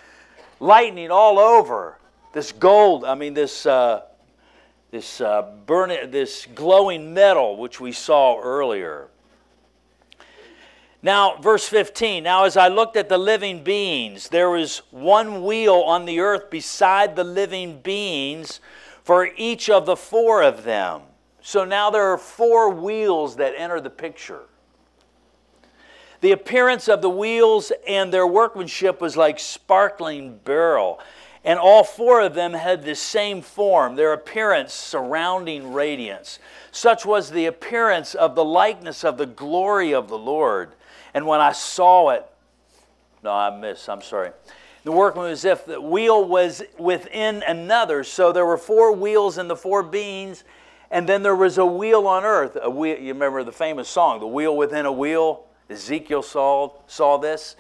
Lightning 0.59 1.11
all 1.11 1.37
over. 1.37 1.99
This 2.33 2.51
gold, 2.51 3.05
I 3.05 3.13
mean, 3.13 3.35
this, 3.35 3.67
uh, 3.67 4.01
this, 4.89 5.21
uh, 5.21 5.43
burning, 5.67 6.09
this 6.09 6.47
glowing 6.55 7.13
metal, 7.13 7.55
which 7.55 7.79
we 7.79 7.91
saw 7.91 8.39
earlier. 8.41 9.09
Now, 11.05 11.37
verse 11.37 11.67
15. 11.67 12.23
Now, 12.23 12.45
as 12.45 12.57
I 12.57 12.67
looked 12.67 12.97
at 12.97 13.09
the 13.09 13.19
living 13.19 13.63
beings, 13.63 14.29
there 14.29 14.49
was 14.49 14.81
one 14.89 15.43
wheel 15.43 15.75
on 15.75 16.05
the 16.05 16.19
earth 16.19 16.49
beside 16.49 17.15
the 17.15 17.23
living 17.23 17.79
beings 17.79 18.59
for 19.03 19.29
each 19.37 19.69
of 19.69 19.85
the 19.85 19.95
four 19.95 20.41
of 20.41 20.63
them. 20.63 21.03
So 21.41 21.63
now 21.63 21.91
there 21.91 22.11
are 22.11 22.17
four 22.17 22.71
wheels 22.71 23.35
that 23.35 23.53
enter 23.55 23.79
the 23.79 23.91
picture. 23.91 24.45
The 26.21 26.31
appearance 26.31 26.87
of 26.87 27.03
the 27.03 27.09
wheels 27.11 27.71
and 27.87 28.11
their 28.11 28.25
workmanship 28.25 28.99
was 28.99 29.15
like 29.15 29.37
sparkling 29.37 30.39
beryl, 30.43 30.99
and 31.43 31.59
all 31.59 31.83
four 31.83 32.21
of 32.21 32.33
them 32.33 32.53
had 32.53 32.81
the 32.81 32.95
same 32.95 33.43
form, 33.43 33.95
their 33.95 34.13
appearance 34.13 34.73
surrounding 34.73 35.71
radiance. 35.71 36.39
Such 36.71 37.05
was 37.05 37.29
the 37.29 37.45
appearance 37.45 38.15
of 38.15 38.33
the 38.33 38.43
likeness 38.43 39.03
of 39.03 39.19
the 39.19 39.27
glory 39.27 39.93
of 39.93 40.07
the 40.07 40.17
Lord. 40.17 40.71
And 41.13 41.25
when 41.25 41.41
I 41.41 41.51
saw 41.51 42.09
it, 42.09 42.25
no, 43.23 43.31
I 43.31 43.55
missed, 43.57 43.89
I'm 43.89 44.01
sorry. 44.01 44.31
The 44.83 44.91
workman 44.91 45.25
was 45.25 45.43
as 45.43 45.45
if 45.45 45.65
the 45.65 45.81
wheel 45.81 46.27
was 46.27 46.61
within 46.77 47.41
another. 47.47 48.03
So 48.03 48.31
there 48.31 48.45
were 48.45 48.57
four 48.57 48.93
wheels 48.93 49.39
in 49.39 49.47
the 49.47 49.55
four 49.55 49.81
beings, 49.81 50.43
and 50.91 51.09
then 51.09 51.23
there 51.23 51.35
was 51.35 51.57
a 51.57 51.65
wheel 51.65 52.07
on 52.07 52.23
earth. 52.23 52.55
A 52.61 52.69
wheel, 52.69 52.99
you 52.99 53.13
remember 53.13 53.43
the 53.43 53.51
famous 53.51 53.89
song, 53.89 54.19
The 54.19 54.27
Wheel 54.27 54.55
Within 54.55 54.85
a 54.85 54.91
Wheel? 54.91 55.45
Ezekiel 55.69 56.21
saw, 56.21 56.71
saw 56.87 57.17
this. 57.17 57.55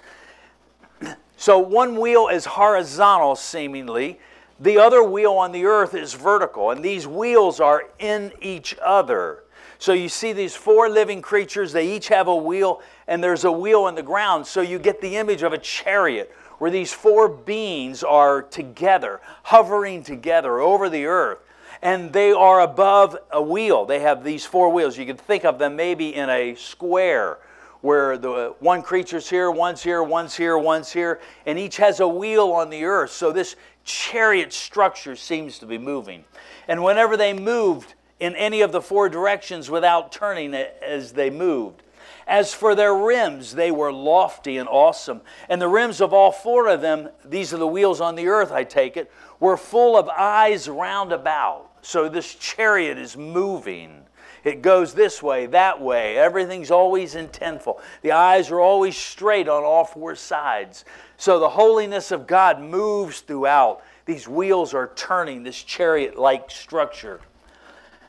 So 1.37 1.59
one 1.59 1.99
wheel 1.99 2.29
is 2.29 2.45
horizontal, 2.45 3.35
seemingly. 3.35 4.21
The 4.57 4.77
other 4.77 5.03
wheel 5.03 5.33
on 5.33 5.51
the 5.51 5.65
earth 5.65 5.93
is 5.93 6.13
vertical, 6.13 6.71
and 6.71 6.81
these 6.81 7.05
wheels 7.05 7.59
are 7.59 7.89
in 7.99 8.31
each 8.41 8.73
other. 8.81 9.43
So 9.79 9.91
you 9.91 10.07
see 10.07 10.31
these 10.31 10.55
four 10.55 10.87
living 10.87 11.21
creatures, 11.21 11.73
they 11.73 11.93
each 11.93 12.07
have 12.07 12.29
a 12.29 12.35
wheel, 12.35 12.81
and 13.07 13.23
there's 13.23 13.43
a 13.43 13.51
wheel 13.51 13.87
in 13.87 13.95
the 13.95 14.03
ground. 14.03 14.47
So 14.47 14.61
you 14.61 14.79
get 14.79 15.01
the 15.01 15.17
image 15.17 15.43
of 15.43 15.53
a 15.53 15.57
chariot 15.57 16.31
where 16.57 16.71
these 16.71 16.93
four 16.93 17.27
beings 17.27 18.03
are 18.03 18.41
together, 18.41 19.21
hovering 19.43 20.03
together 20.03 20.59
over 20.59 20.89
the 20.89 21.05
earth. 21.05 21.39
And 21.81 22.13
they 22.13 22.31
are 22.31 22.61
above 22.61 23.17
a 23.31 23.41
wheel. 23.41 23.85
They 23.85 23.99
have 23.99 24.23
these 24.23 24.45
four 24.45 24.71
wheels. 24.71 24.97
You 24.97 25.05
can 25.05 25.17
think 25.17 25.43
of 25.43 25.59
them 25.59 25.75
maybe 25.75 26.15
in 26.15 26.29
a 26.29 26.55
square 26.55 27.37
where 27.81 28.17
the 28.17 28.55
one 28.59 28.81
creature's 28.81 29.29
here, 29.29 29.51
one's 29.51 29.83
here, 29.83 30.01
one's 30.01 30.35
here, 30.35 30.57
one's 30.57 30.91
here, 30.91 31.19
and 31.45 31.59
each 31.59 31.77
has 31.77 31.99
a 31.99 32.07
wheel 32.07 32.51
on 32.51 32.71
the 32.71 32.83
earth. 32.85 33.11
So 33.11 33.31
this 33.31 33.55
chariot 33.83 34.51
structure 34.53 35.15
seems 35.15 35.59
to 35.59 35.67
be 35.67 35.77
moving. 35.77 36.23
And 36.67 36.83
whenever 36.83 37.15
they 37.15 37.33
moved, 37.33 37.93
in 38.19 38.35
any 38.35 38.61
of 38.61 38.71
the 38.71 38.81
four 38.81 39.09
directions 39.09 39.69
without 39.69 40.11
turning 40.11 40.53
as 40.53 41.13
they 41.13 41.29
moved. 41.29 41.83
As 42.27 42.53
for 42.53 42.73
their 42.73 42.95
rims, 42.95 43.53
they 43.53 43.69
were 43.69 43.93
lofty 43.93 44.57
and 44.57 44.67
awesome. 44.67 45.21
And 45.47 45.61
the 45.61 45.67
rims 45.67 46.01
of 46.01 46.13
all 46.13 46.31
four 46.31 46.67
of 46.67 46.81
them, 46.81 47.09
these 47.23 47.53
are 47.53 47.57
the 47.57 47.67
wheels 47.67 48.01
on 48.01 48.15
the 48.15 48.27
earth, 48.27 48.51
I 48.51 48.63
take 48.63 48.97
it, 48.97 49.11
were 49.39 49.57
full 49.57 49.95
of 49.95 50.09
eyes 50.09 50.67
round 50.67 51.11
about. 51.11 51.69
So 51.81 52.09
this 52.09 52.33
chariot 52.33 52.97
is 52.97 53.15
moving. 53.15 54.01
It 54.43 54.61
goes 54.61 54.93
this 54.93 55.21
way, 55.21 55.45
that 55.47 55.81
way. 55.81 56.17
Everything's 56.17 56.71
always 56.71 57.15
intentful. 57.15 57.79
The 58.01 58.11
eyes 58.11 58.49
are 58.49 58.59
always 58.59 58.97
straight 58.97 59.47
on 59.47 59.63
all 59.63 59.85
four 59.85 60.15
sides. 60.15 60.85
So 61.17 61.39
the 61.39 61.49
holiness 61.49 62.11
of 62.11 62.27
God 62.27 62.59
moves 62.59 63.21
throughout. 63.21 63.83
These 64.05 64.27
wheels 64.27 64.73
are 64.73 64.91
turning 64.95 65.43
this 65.43 65.61
chariot 65.61 66.17
like 66.17 66.51
structure. 66.51 67.21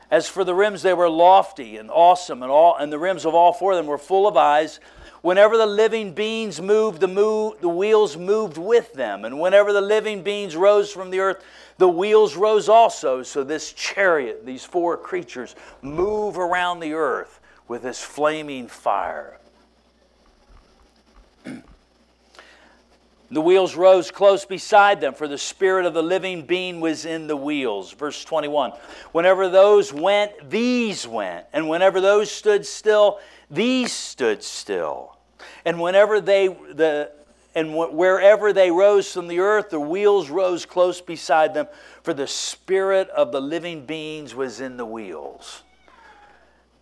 As 0.09 0.27
for 0.27 0.43
the 0.43 0.55
rims, 0.55 0.81
they 0.81 0.93
were 0.93 1.09
lofty 1.09 1.77
and 1.77 1.91
awesome, 1.91 2.41
and, 2.41 2.51
all, 2.51 2.77
and 2.77 2.91
the 2.91 2.99
rims 2.99 3.25
of 3.25 3.35
all 3.35 3.51
four 3.51 3.73
of 3.73 3.77
them 3.77 3.87
were 3.87 3.97
full 3.97 4.27
of 4.27 4.37
eyes. 4.37 4.79
Whenever 5.21 5.57
the 5.57 5.65
living 5.65 6.13
beings 6.13 6.61
moved, 6.61 7.01
the, 7.01 7.07
move, 7.07 7.59
the 7.59 7.67
wheels 7.67 8.15
moved 8.15 8.57
with 8.57 8.93
them. 8.93 9.25
And 9.25 9.39
whenever 9.39 9.73
the 9.73 9.81
living 9.81 10.23
beings 10.23 10.55
rose 10.55 10.91
from 10.91 11.09
the 11.09 11.19
earth, 11.19 11.43
the 11.77 11.89
wheels 11.89 12.37
rose 12.37 12.69
also. 12.69 13.23
So 13.23 13.43
this 13.43 13.73
chariot, 13.73 14.45
these 14.45 14.63
four 14.63 14.95
creatures, 14.95 15.55
move 15.81 16.37
around 16.37 16.79
the 16.79 16.93
earth 16.93 17.41
with 17.67 17.81
this 17.81 18.01
flaming 18.01 18.67
fire. 18.67 19.39
The 23.29 23.41
wheels 23.41 23.75
rose 23.75 24.09
close 24.09 24.45
beside 24.45 25.01
them, 25.01 25.13
for 25.13 25.27
the 25.27 25.37
spirit 25.37 25.85
of 25.85 25.93
the 25.93 26.03
living 26.03 26.43
being 26.45 26.79
was 26.79 27.05
in 27.05 27.27
the 27.27 27.35
wheels. 27.35 27.91
Verse 27.91 28.23
21. 28.23 28.71
Whenever 29.11 29.49
those 29.49 29.91
went, 29.91 30.49
these 30.49 31.05
went. 31.05 31.45
And 31.51 31.67
whenever 31.67 31.99
those 31.99 32.31
stood 32.31 32.65
still, 32.65 33.19
these 33.51 33.91
stood 33.91 34.43
still. 34.43 35.17
And 35.65 35.81
whenever 35.81 36.21
they, 36.21 36.47
the, 36.47 37.11
and 37.53 37.75
wherever 37.75 38.53
they 38.53 38.71
rose 38.71 39.11
from 39.11 39.27
the 39.27 39.39
earth, 39.39 39.71
the 39.71 39.79
wheels 39.79 40.29
rose 40.29 40.65
close 40.65 41.01
beside 41.01 41.53
them, 41.53 41.67
for 42.03 42.13
the 42.13 42.27
spirit 42.27 43.09
of 43.09 43.33
the 43.33 43.41
living 43.41 43.85
beings 43.85 44.33
was 44.33 44.61
in 44.61 44.77
the 44.77 44.85
wheels. 44.85 45.63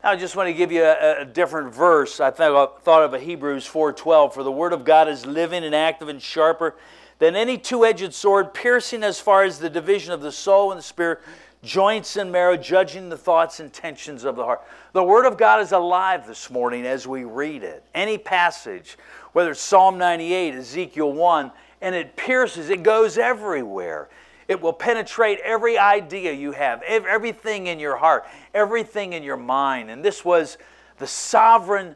I 0.05 0.15
just 0.15 0.35
want 0.35 0.47
to 0.47 0.53
give 0.53 0.71
you 0.71 0.83
a, 0.83 1.21
a 1.21 1.25
different 1.25 1.73
verse. 1.73 2.19
I 2.19 2.29
thought, 2.29 2.83
thought 2.83 3.01
of 3.01 3.15
a 3.15 3.19
Hebrews 3.19 3.65
4:12. 3.65 4.35
For 4.35 4.43
the 4.43 4.51
word 4.51 4.71
of 4.71 4.85
God 4.85 5.09
is 5.09 5.25
living 5.25 5.63
and 5.63 5.73
active 5.73 6.09
and 6.09 6.21
sharper 6.21 6.75
than 7.17 7.35
any 7.35 7.57
two-edged 7.57 8.13
sword, 8.13 8.53
piercing 8.53 9.01
as 9.01 9.19
far 9.19 9.43
as 9.43 9.57
the 9.57 9.69
division 9.69 10.13
of 10.13 10.21
the 10.21 10.31
soul 10.31 10.71
and 10.71 10.77
the 10.77 10.83
spirit, 10.83 11.21
joints 11.63 12.17
and 12.17 12.31
marrow, 12.31 12.55
judging 12.55 13.09
the 13.09 13.17
thoughts 13.17 13.59
and 13.59 13.65
intentions 13.67 14.25
of 14.25 14.35
the 14.35 14.43
heart. 14.43 14.61
The 14.93 15.01
Word 15.01 15.25
of 15.25 15.37
God 15.37 15.59
is 15.61 15.71
alive 15.71 16.27
this 16.27 16.51
morning 16.51 16.85
as 16.85 17.07
we 17.07 17.23
read 17.23 17.63
it. 17.63 17.83
Any 17.95 18.19
passage, 18.19 18.99
whether 19.33 19.51
it's 19.51 19.61
Psalm 19.61 19.97
98, 19.97 20.53
Ezekiel 20.53 21.13
1, 21.13 21.51
and 21.81 21.95
it 21.95 22.15
pierces, 22.15 22.69
it 22.69 22.83
goes 22.83 23.17
everywhere. 23.17 24.09
It 24.47 24.61
will 24.61 24.73
penetrate 24.73 25.39
every 25.43 25.77
idea 25.77 26.31
you 26.31 26.51
have, 26.51 26.81
everything 26.83 27.67
in 27.67 27.79
your 27.79 27.97
heart, 27.97 28.25
everything 28.53 29.13
in 29.13 29.23
your 29.23 29.37
mind. 29.37 29.89
And 29.89 30.05
this 30.05 30.23
was 30.23 30.57
the 30.97 31.07
sovereign 31.07 31.95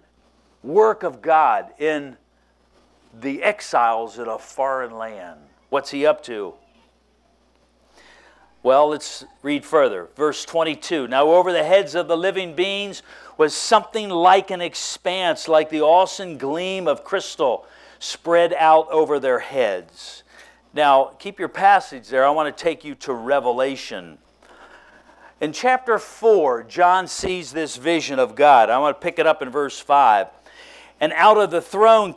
work 0.63 1.03
of 1.03 1.21
God 1.21 1.69
in 1.77 2.17
the 3.19 3.43
exiles 3.43 4.17
in 4.17 4.27
a 4.27 4.39
foreign 4.39 4.97
land. 4.97 5.39
What's 5.69 5.91
he 5.91 6.05
up 6.05 6.23
to? 6.23 6.55
Well, 8.61 8.89
let's 8.89 9.23
read 9.41 9.63
further. 9.63 10.09
Verse 10.15 10.43
22 10.43 11.07
Now, 11.07 11.27
over 11.27 11.51
the 11.51 11.63
heads 11.63 11.95
of 11.95 12.07
the 12.07 12.17
living 12.17 12.55
beings 12.55 13.03
was 13.37 13.53
something 13.53 14.09
like 14.09 14.51
an 14.51 14.59
expanse, 14.59 15.47
like 15.47 15.69
the 15.69 15.81
awesome 15.81 16.37
gleam 16.37 16.87
of 16.87 17.05
crystal 17.05 17.65
spread 17.99 18.53
out 18.53 18.89
over 18.91 19.19
their 19.19 19.39
heads. 19.39 20.23
Now, 20.73 21.15
keep 21.17 21.39
your 21.39 21.49
passage 21.49 22.09
there. 22.09 22.25
I 22.25 22.29
want 22.29 22.55
to 22.55 22.63
take 22.63 22.83
you 22.83 22.93
to 22.95 23.13
Revelation. 23.13 24.19
In 25.41 25.51
chapter 25.51 25.97
4, 25.97 26.63
John 26.63 27.07
sees 27.07 27.51
this 27.51 27.77
vision 27.77 28.19
of 28.19 28.35
God. 28.35 28.69
I 28.69 28.77
want 28.77 28.99
to 28.99 29.03
pick 29.03 29.19
it 29.19 29.25
up 29.25 29.41
in 29.41 29.49
verse 29.49 29.79
5. 29.79 30.27
And 30.99 31.13
out 31.13 31.37
of 31.37 31.49
the 31.49 31.61
throne, 31.61 32.13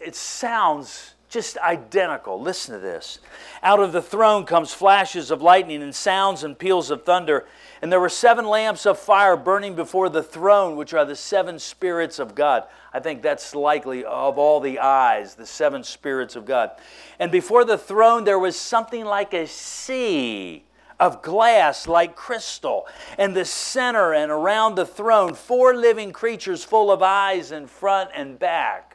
it 0.00 0.16
sounds 0.16 1.11
just 1.32 1.56
identical. 1.58 2.38
Listen 2.38 2.74
to 2.74 2.80
this. 2.80 3.18
Out 3.62 3.80
of 3.80 3.92
the 3.92 4.02
throne 4.02 4.44
comes 4.44 4.74
flashes 4.74 5.30
of 5.30 5.40
lightning 5.40 5.82
and 5.82 5.94
sounds 5.94 6.44
and 6.44 6.58
peals 6.58 6.90
of 6.90 7.04
thunder. 7.04 7.46
And 7.80 7.90
there 7.90 8.00
were 8.00 8.10
seven 8.10 8.44
lamps 8.44 8.84
of 8.84 8.98
fire 8.98 9.36
burning 9.36 9.74
before 9.74 10.10
the 10.10 10.22
throne, 10.22 10.76
which 10.76 10.92
are 10.92 11.06
the 11.06 11.16
seven 11.16 11.58
spirits 11.58 12.18
of 12.18 12.34
God. 12.34 12.64
I 12.92 13.00
think 13.00 13.22
that's 13.22 13.54
likely 13.54 14.04
of 14.04 14.36
all 14.36 14.60
the 14.60 14.78
eyes, 14.78 15.34
the 15.34 15.46
seven 15.46 15.82
spirits 15.82 16.36
of 16.36 16.44
God. 16.44 16.72
And 17.18 17.32
before 17.32 17.64
the 17.64 17.78
throne, 17.78 18.24
there 18.24 18.38
was 18.38 18.54
something 18.54 19.06
like 19.06 19.32
a 19.32 19.46
sea 19.46 20.64
of 21.00 21.22
glass 21.22 21.88
like 21.88 22.14
crystal. 22.14 22.86
And 23.16 23.34
the 23.34 23.46
center 23.46 24.12
and 24.12 24.30
around 24.30 24.74
the 24.74 24.86
throne, 24.86 25.32
four 25.32 25.74
living 25.74 26.12
creatures 26.12 26.62
full 26.62 26.92
of 26.92 27.02
eyes 27.02 27.52
in 27.52 27.66
front 27.66 28.10
and 28.14 28.38
back. 28.38 28.91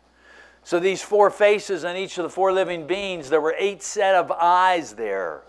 So 0.67 0.81
these 0.81 1.01
four 1.01 1.29
faces 1.29 1.85
on 1.85 1.95
each 1.95 2.17
of 2.17 2.23
the 2.23 2.29
four 2.29 2.51
living 2.51 2.87
beings, 2.87 3.29
there 3.29 3.39
were 3.39 3.55
eight 3.57 3.81
set 3.81 4.15
of 4.15 4.29
eyes 4.33 4.91
there. 4.95 5.43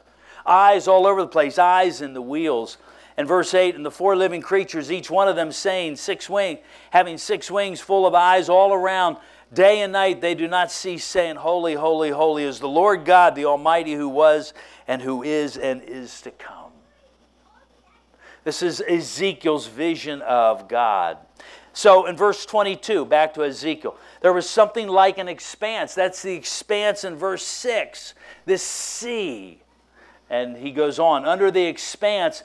Eyes 0.46 0.86
all 0.86 1.08
over 1.08 1.22
the 1.22 1.26
place, 1.26 1.58
eyes 1.58 2.02
in 2.02 2.14
the 2.14 2.22
wheels. 2.22 2.78
And 3.16 3.26
verse 3.26 3.52
8, 3.52 3.74
and 3.74 3.84
the 3.84 3.90
four 3.90 4.14
living 4.14 4.40
creatures, 4.40 4.92
each 4.92 5.10
one 5.10 5.26
of 5.26 5.34
them 5.34 5.50
saying, 5.50 5.96
six 5.96 6.30
wings, 6.30 6.60
having 6.92 7.18
six 7.18 7.50
wings 7.50 7.80
full 7.80 8.06
of 8.06 8.14
eyes 8.14 8.48
all 8.48 8.72
around, 8.72 9.16
Day 9.52 9.80
and 9.80 9.92
night 9.92 10.20
they 10.20 10.36
do 10.36 10.46
not 10.46 10.70
cease 10.70 11.04
saying, 11.04 11.34
Holy, 11.34 11.74
holy, 11.74 12.10
holy 12.10 12.44
is 12.44 12.60
the 12.60 12.68
Lord 12.68 13.04
God, 13.04 13.34
the 13.34 13.46
Almighty, 13.46 13.94
who 13.94 14.08
was 14.08 14.54
and 14.86 15.02
who 15.02 15.24
is 15.24 15.56
and 15.56 15.82
is 15.82 16.20
to 16.20 16.30
come. 16.30 16.70
This 18.44 18.62
is 18.62 18.80
Ezekiel's 18.80 19.66
vision 19.66 20.22
of 20.22 20.68
God. 20.68 21.18
So 21.78 22.06
in 22.06 22.16
verse 22.16 22.44
22, 22.44 23.04
back 23.04 23.34
to 23.34 23.44
Ezekiel, 23.44 23.96
there 24.20 24.32
was 24.32 24.50
something 24.50 24.88
like 24.88 25.16
an 25.16 25.28
expanse. 25.28 25.94
That's 25.94 26.22
the 26.22 26.34
expanse 26.34 27.04
in 27.04 27.14
verse 27.14 27.44
6, 27.44 28.14
this 28.46 28.64
sea. 28.64 29.60
And 30.28 30.56
he 30.56 30.72
goes 30.72 30.98
on, 30.98 31.24
under 31.24 31.52
the 31.52 31.64
expanse, 31.66 32.42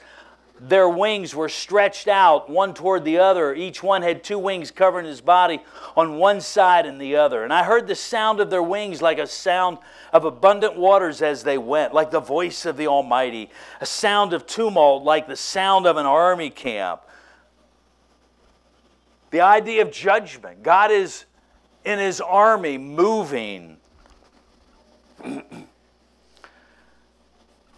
their 0.60 0.88
wings 0.88 1.34
were 1.34 1.48
stretched 1.48 2.06
out, 2.06 2.48
one 2.48 2.74
toward 2.74 3.04
the 3.04 3.18
other. 3.18 3.52
Each 3.52 3.82
one 3.82 4.02
had 4.02 4.22
two 4.22 4.38
wings 4.38 4.70
covering 4.70 5.04
his 5.04 5.20
body 5.20 5.60
on 5.96 6.16
one 6.18 6.40
side 6.40 6.86
and 6.86 7.00
the 7.00 7.16
other. 7.16 7.42
And 7.42 7.52
I 7.52 7.64
heard 7.64 7.88
the 7.88 7.96
sound 7.96 8.38
of 8.38 8.50
their 8.50 8.62
wings 8.62 9.02
like 9.02 9.18
a 9.18 9.26
sound 9.26 9.78
of 10.12 10.24
abundant 10.24 10.76
waters 10.76 11.22
as 11.22 11.42
they 11.42 11.58
went, 11.58 11.92
like 11.92 12.12
the 12.12 12.20
voice 12.20 12.66
of 12.66 12.76
the 12.76 12.86
Almighty, 12.86 13.50
a 13.80 13.86
sound 13.86 14.32
of 14.32 14.46
tumult 14.46 15.02
like 15.02 15.26
the 15.26 15.34
sound 15.34 15.88
of 15.88 15.96
an 15.96 16.06
army 16.06 16.50
camp. 16.50 17.00
The 19.34 19.40
idea 19.40 19.82
of 19.82 19.90
judgment. 19.90 20.62
God 20.62 20.92
is 20.92 21.24
in 21.84 21.98
his 21.98 22.20
army 22.20 22.78
moving. 22.78 23.78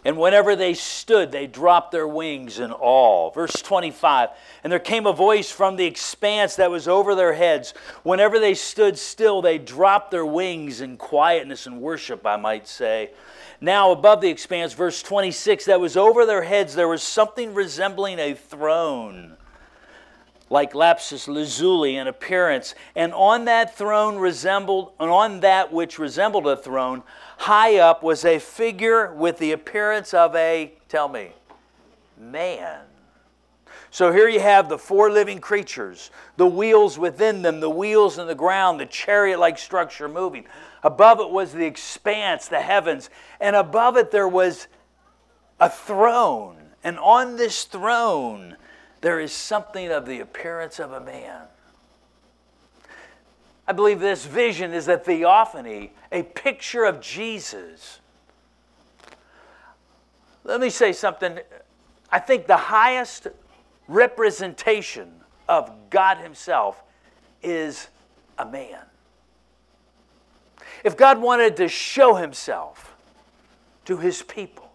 And 0.05 0.19
whenever 0.19 0.55
they 0.55 0.75
stood, 0.75 1.33
they 1.33 1.49
dropped 1.49 1.91
their 1.91 2.07
wings 2.07 2.61
in 2.61 2.71
awe. 2.71 3.31
Verse 3.31 3.55
25 3.55 4.29
And 4.63 4.71
there 4.71 4.79
came 4.79 5.05
a 5.07 5.13
voice 5.13 5.51
from 5.51 5.75
the 5.75 5.87
expanse 5.87 6.57
that 6.57 6.71
was 6.71 6.87
over 6.87 7.17
their 7.17 7.33
heads. 7.33 7.75
Whenever 8.05 8.39
they 8.39 8.55
stood 8.55 8.99
still, 8.99 9.43
they 9.43 9.59
dropped 9.59 10.13
their 10.13 10.27
wings 10.27 10.81
in 10.81 10.97
quietness 10.97 11.67
and 11.67 11.81
worship, 11.81 12.25
I 12.25 12.37
might 12.37 12.69
say. 12.69 13.11
Now, 13.61 13.91
above 13.91 14.21
the 14.21 14.29
expanse, 14.29 14.75
verse 14.75 15.03
26, 15.03 15.65
that 15.65 15.81
was 15.81 15.97
over 15.97 16.25
their 16.25 16.43
heads, 16.43 16.75
there 16.75 16.87
was 16.87 17.03
something 17.03 17.55
resembling 17.55 18.21
a 18.21 18.35
throne 18.35 19.39
like 20.49 20.75
lapis 20.75 21.27
lazuli 21.27 21.97
in 21.97 22.07
appearance, 22.07 22.75
and 22.95 23.13
on 23.13 23.47
that 23.47 23.77
throne 23.77 24.17
resembled, 24.17 24.93
and 25.01 25.11
on 25.11 25.41
that 25.41 25.73
which 25.73 25.99
resembled 25.99 26.47
a 26.47 26.57
throne, 26.57 27.03
high 27.39 27.77
up 27.77 28.03
was 28.03 28.25
a 28.25 28.39
figure 28.39 29.13
with 29.13 29.39
the 29.39 29.53
appearance 29.53 30.15
of 30.15 30.35
a, 30.37 30.73
tell 30.89 31.09
me, 31.09 31.33
man. 32.19 32.81
So 33.91 34.13
here 34.13 34.29
you 34.29 34.41
have 34.41 34.69
the 34.69 34.79
four 34.79 35.11
living 35.11 35.39
creatures, 35.39 36.11
the 36.37 36.47
wheels 36.47 36.99
within 36.99 37.43
them, 37.43 37.61
the 37.61 37.71
wheels 37.71 38.19
in 38.19 38.27
the 38.27 38.35
ground, 38.35 38.79
the 38.79 38.87
chariot 38.87 39.39
like 39.41 39.59
structure 39.59 40.09
moving. 40.09 40.45
Above 40.83 41.19
it 41.19 41.31
was 41.31 41.53
the 41.53 41.65
expanse, 41.65 42.47
the 42.47 42.61
heavens, 42.61 43.11
and 43.41 43.57
above 43.57 43.97
it 43.97 44.11
there 44.11 44.29
was 44.29 44.69
a 45.59 45.71
throne. 45.71 46.57
And 46.85 46.99
on 46.99 47.37
this 47.37 47.65
throne, 47.65 48.57
there 49.07 49.21
is 49.21 49.31
something 49.31 49.93
of 49.93 50.05
the 50.05 50.19
appearance 50.19 50.81
of 50.81 50.91
a 50.91 50.99
man. 50.99 51.43
I 53.65 53.71
believe 53.71 54.01
this 54.01 54.25
vision 54.25 54.73
is 54.75 54.89
a 54.89 54.99
theophany, 54.99 55.93
a 56.11 56.25
picture 56.25 56.83
of 56.83 57.01
Jesus. 57.01 58.01
Let 60.43 60.61
me 60.61 60.71
say 60.71 60.93
something. 60.93 61.39
I 62.11 62.19
think 62.19 62.49
the 62.49 62.57
highest 62.57 63.29
representation 63.87 65.13
of 65.49 65.71
God 65.89 66.19
Himself 66.19 66.83
is 67.45 67.87
a 68.39 68.45
man. 68.45 68.81
If 70.83 70.97
God 70.97 71.19
wanted 71.19 71.57
to 71.59 71.69
show 71.69 72.15
Himself 72.15 72.97
to 73.85 73.99
His 73.99 74.25
people, 74.25 74.69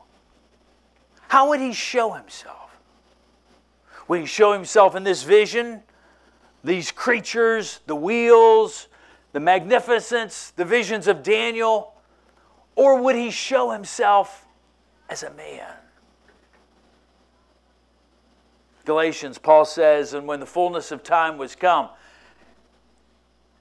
how 1.27 1.49
would 1.49 1.59
He 1.59 1.73
show 1.73 2.11
Himself? 2.11 2.60
Will 4.11 4.19
he 4.19 4.25
show 4.25 4.51
himself 4.51 4.97
in 4.97 5.05
this 5.05 5.23
vision? 5.23 5.83
These 6.65 6.91
creatures, 6.91 7.79
the 7.85 7.95
wheels, 7.95 8.89
the 9.31 9.39
magnificence, 9.39 10.51
the 10.57 10.65
visions 10.65 11.07
of 11.07 11.23
Daniel? 11.23 11.93
Or 12.75 13.01
would 13.01 13.15
he 13.15 13.31
show 13.31 13.71
himself 13.71 14.45
as 15.07 15.23
a 15.23 15.31
man? 15.35 15.71
Galatians, 18.83 19.37
Paul 19.37 19.63
says, 19.63 20.13
and 20.13 20.27
when 20.27 20.41
the 20.41 20.45
fullness 20.45 20.91
of 20.91 21.03
time 21.03 21.37
was 21.37 21.55
come, 21.55 21.87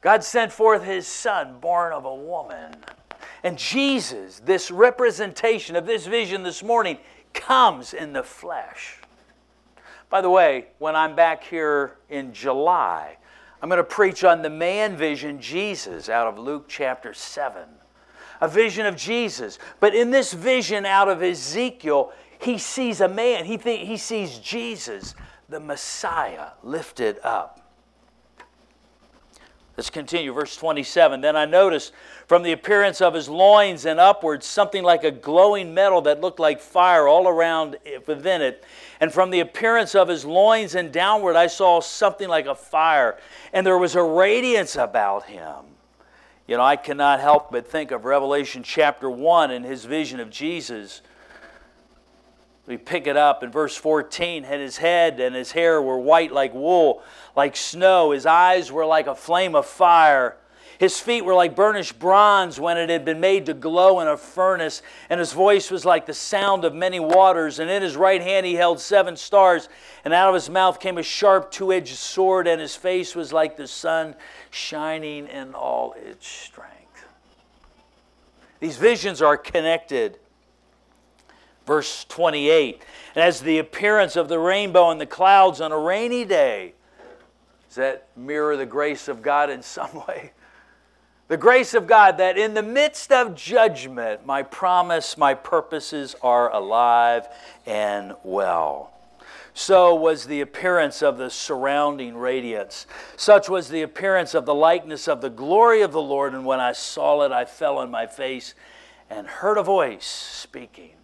God 0.00 0.24
sent 0.24 0.50
forth 0.50 0.82
his 0.82 1.06
son, 1.06 1.60
born 1.60 1.92
of 1.92 2.04
a 2.04 2.12
woman. 2.12 2.74
And 3.44 3.56
Jesus, 3.56 4.40
this 4.40 4.72
representation 4.72 5.76
of 5.76 5.86
this 5.86 6.08
vision 6.08 6.42
this 6.42 6.60
morning, 6.60 6.98
comes 7.34 7.94
in 7.94 8.12
the 8.12 8.24
flesh. 8.24 8.96
By 10.10 10.20
the 10.20 10.28
way, 10.28 10.66
when 10.78 10.96
I'm 10.96 11.14
back 11.14 11.44
here 11.44 11.96
in 12.08 12.32
July, 12.32 13.16
I'm 13.62 13.68
going 13.68 13.78
to 13.78 13.84
preach 13.84 14.24
on 14.24 14.42
the 14.42 14.50
man 14.50 14.96
vision, 14.96 15.40
Jesus, 15.40 16.08
out 16.08 16.26
of 16.26 16.36
Luke 16.36 16.64
chapter 16.66 17.14
7. 17.14 17.62
A 18.40 18.48
vision 18.48 18.86
of 18.86 18.96
Jesus. 18.96 19.58
But 19.78 19.94
in 19.94 20.10
this 20.10 20.32
vision 20.32 20.84
out 20.84 21.08
of 21.08 21.22
Ezekiel, 21.22 22.12
he 22.40 22.58
sees 22.58 23.00
a 23.00 23.08
man. 23.08 23.44
He, 23.44 23.56
th- 23.56 23.86
he 23.86 23.96
sees 23.96 24.38
Jesus, 24.38 25.14
the 25.48 25.60
Messiah, 25.60 26.48
lifted 26.64 27.20
up. 27.22 27.59
Let's 29.80 29.88
continue. 29.88 30.34
Verse 30.34 30.56
27. 30.56 31.22
Then 31.22 31.36
I 31.36 31.46
noticed 31.46 31.94
from 32.26 32.42
the 32.42 32.52
appearance 32.52 33.00
of 33.00 33.14
his 33.14 33.30
loins 33.30 33.86
and 33.86 33.98
upwards 33.98 34.44
something 34.44 34.82
like 34.82 35.04
a 35.04 35.10
glowing 35.10 35.72
metal 35.72 36.02
that 36.02 36.20
looked 36.20 36.38
like 36.38 36.60
fire 36.60 37.08
all 37.08 37.26
around 37.26 37.78
within 38.06 38.42
it. 38.42 38.62
And 39.00 39.10
from 39.10 39.30
the 39.30 39.40
appearance 39.40 39.94
of 39.94 40.06
his 40.06 40.22
loins 40.26 40.74
and 40.74 40.92
downward, 40.92 41.34
I 41.34 41.46
saw 41.46 41.80
something 41.80 42.28
like 42.28 42.44
a 42.44 42.54
fire. 42.54 43.16
And 43.54 43.66
there 43.66 43.78
was 43.78 43.94
a 43.94 44.02
radiance 44.02 44.76
about 44.76 45.24
him. 45.24 45.64
You 46.46 46.58
know, 46.58 46.62
I 46.62 46.76
cannot 46.76 47.20
help 47.20 47.50
but 47.50 47.66
think 47.66 47.90
of 47.90 48.04
Revelation 48.04 48.62
chapter 48.62 49.08
1 49.08 49.50
and 49.50 49.64
his 49.64 49.86
vision 49.86 50.20
of 50.20 50.28
Jesus. 50.28 51.00
We 52.70 52.76
pick 52.76 53.08
it 53.08 53.16
up 53.16 53.42
in 53.42 53.50
verse 53.50 53.74
14, 53.74 54.44
and 54.44 54.62
his 54.62 54.76
head 54.76 55.18
and 55.18 55.34
his 55.34 55.50
hair 55.50 55.82
were 55.82 55.98
white 55.98 56.30
like 56.30 56.54
wool, 56.54 57.02
like 57.34 57.56
snow. 57.56 58.12
His 58.12 58.26
eyes 58.26 58.70
were 58.70 58.86
like 58.86 59.08
a 59.08 59.14
flame 59.16 59.56
of 59.56 59.66
fire. 59.66 60.36
His 60.78 61.00
feet 61.00 61.24
were 61.24 61.34
like 61.34 61.56
burnished 61.56 61.98
bronze 61.98 62.60
when 62.60 62.78
it 62.78 62.88
had 62.88 63.04
been 63.04 63.18
made 63.18 63.46
to 63.46 63.54
glow 63.54 63.98
in 63.98 64.06
a 64.06 64.16
furnace, 64.16 64.82
and 65.08 65.18
his 65.18 65.32
voice 65.32 65.68
was 65.68 65.84
like 65.84 66.06
the 66.06 66.14
sound 66.14 66.64
of 66.64 66.72
many 66.72 67.00
waters. 67.00 67.58
And 67.58 67.68
in 67.68 67.82
his 67.82 67.96
right 67.96 68.22
hand 68.22 68.46
he 68.46 68.54
held 68.54 68.78
seven 68.78 69.16
stars, 69.16 69.68
and 70.04 70.14
out 70.14 70.28
of 70.28 70.34
his 70.34 70.48
mouth 70.48 70.78
came 70.78 70.96
a 70.96 71.02
sharp 71.02 71.50
two 71.50 71.72
edged 71.72 71.96
sword, 71.96 72.46
and 72.46 72.60
his 72.60 72.76
face 72.76 73.16
was 73.16 73.32
like 73.32 73.56
the 73.56 73.66
sun 73.66 74.14
shining 74.52 75.26
in 75.26 75.54
all 75.54 75.94
its 75.94 76.24
strength. 76.24 77.04
These 78.60 78.76
visions 78.76 79.20
are 79.20 79.36
connected. 79.36 80.20
Verse 81.70 82.04
28 82.08 82.82
And 83.14 83.22
as 83.22 83.42
the 83.42 83.58
appearance 83.58 84.16
of 84.16 84.28
the 84.28 84.40
rainbow 84.40 84.90
in 84.90 84.98
the 84.98 85.06
clouds 85.06 85.60
on 85.60 85.70
a 85.70 85.78
rainy 85.78 86.24
day, 86.24 86.74
does 87.68 87.76
that 87.76 88.08
mirror 88.16 88.56
the 88.56 88.66
grace 88.66 89.06
of 89.06 89.22
God 89.22 89.50
in 89.50 89.62
some 89.62 89.94
way? 90.08 90.32
The 91.28 91.36
grace 91.36 91.72
of 91.74 91.86
God 91.86 92.18
that 92.18 92.36
in 92.36 92.54
the 92.54 92.62
midst 92.64 93.12
of 93.12 93.36
judgment, 93.36 94.26
my 94.26 94.42
promise, 94.42 95.16
my 95.16 95.32
purposes 95.32 96.16
are 96.22 96.52
alive 96.52 97.28
and 97.64 98.16
well. 98.24 98.92
So 99.54 99.94
was 99.94 100.26
the 100.26 100.40
appearance 100.40 101.02
of 101.02 101.18
the 101.18 101.30
surrounding 101.30 102.16
radiance. 102.16 102.88
Such 103.16 103.48
was 103.48 103.68
the 103.68 103.82
appearance 103.82 104.34
of 104.34 104.44
the 104.44 104.56
likeness 104.56 105.06
of 105.06 105.20
the 105.20 105.30
glory 105.30 105.82
of 105.82 105.92
the 105.92 106.02
Lord. 106.02 106.34
And 106.34 106.44
when 106.44 106.58
I 106.58 106.72
saw 106.72 107.22
it, 107.22 107.30
I 107.30 107.44
fell 107.44 107.78
on 107.78 107.92
my 107.92 108.08
face 108.08 108.56
and 109.08 109.24
heard 109.28 109.56
a 109.56 109.62
voice 109.62 110.04
speaking. 110.04 110.94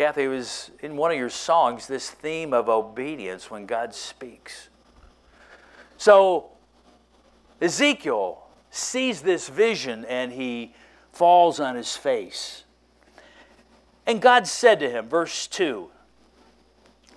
Kathy, 0.00 0.22
it 0.22 0.28
was 0.28 0.70
in 0.80 0.96
one 0.96 1.10
of 1.10 1.18
your 1.18 1.28
songs 1.28 1.86
this 1.86 2.08
theme 2.08 2.54
of 2.54 2.70
obedience 2.70 3.50
when 3.50 3.66
God 3.66 3.94
speaks. 3.94 4.70
So 5.98 6.52
Ezekiel 7.60 8.42
sees 8.70 9.20
this 9.20 9.50
vision 9.50 10.06
and 10.06 10.32
he 10.32 10.74
falls 11.12 11.60
on 11.60 11.76
his 11.76 11.98
face. 11.98 12.64
And 14.06 14.22
God 14.22 14.46
said 14.46 14.80
to 14.80 14.88
him, 14.88 15.06
verse 15.06 15.46
2, 15.48 15.90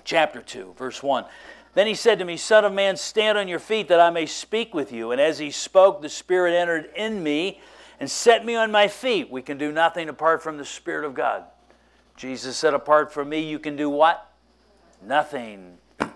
chapter 0.04 0.42
2, 0.42 0.76
verse 0.78 1.02
1. 1.02 1.24
Then 1.76 1.88
he 1.88 1.96
said 1.96 2.20
to 2.20 2.26
me, 2.26 2.36
Son 2.36 2.66
of 2.66 2.74
man, 2.74 2.98
stand 2.98 3.38
on 3.38 3.48
your 3.48 3.60
feet 3.60 3.88
that 3.88 4.02
I 4.02 4.10
may 4.10 4.26
speak 4.26 4.74
with 4.74 4.92
you. 4.92 5.14
And 5.14 5.22
as 5.22 5.40
he 5.40 5.52
spoke, 5.52 6.02
the 6.02 6.10
Spirit 6.10 6.54
entered 6.54 6.90
in 6.98 7.24
me 7.24 7.62
and 8.02 8.12
set 8.12 8.44
me 8.44 8.56
on 8.56 8.74
my 8.74 8.90
feet. 8.90 9.32
We 9.32 9.42
can 9.42 9.58
do 9.58 9.72
nothing 9.72 10.10
apart 10.10 10.44
from 10.44 10.58
the 10.58 10.66
Spirit 10.66 11.06
of 11.06 11.14
God. 11.14 11.46
Jesus 12.16 12.58
said, 12.58 12.74
Apart 12.74 13.12
from 13.12 13.30
me, 13.30 13.40
you 13.40 13.60
can 13.60 13.76
do 13.76 13.90
what? 13.90 14.32
Nothing. 15.02 15.78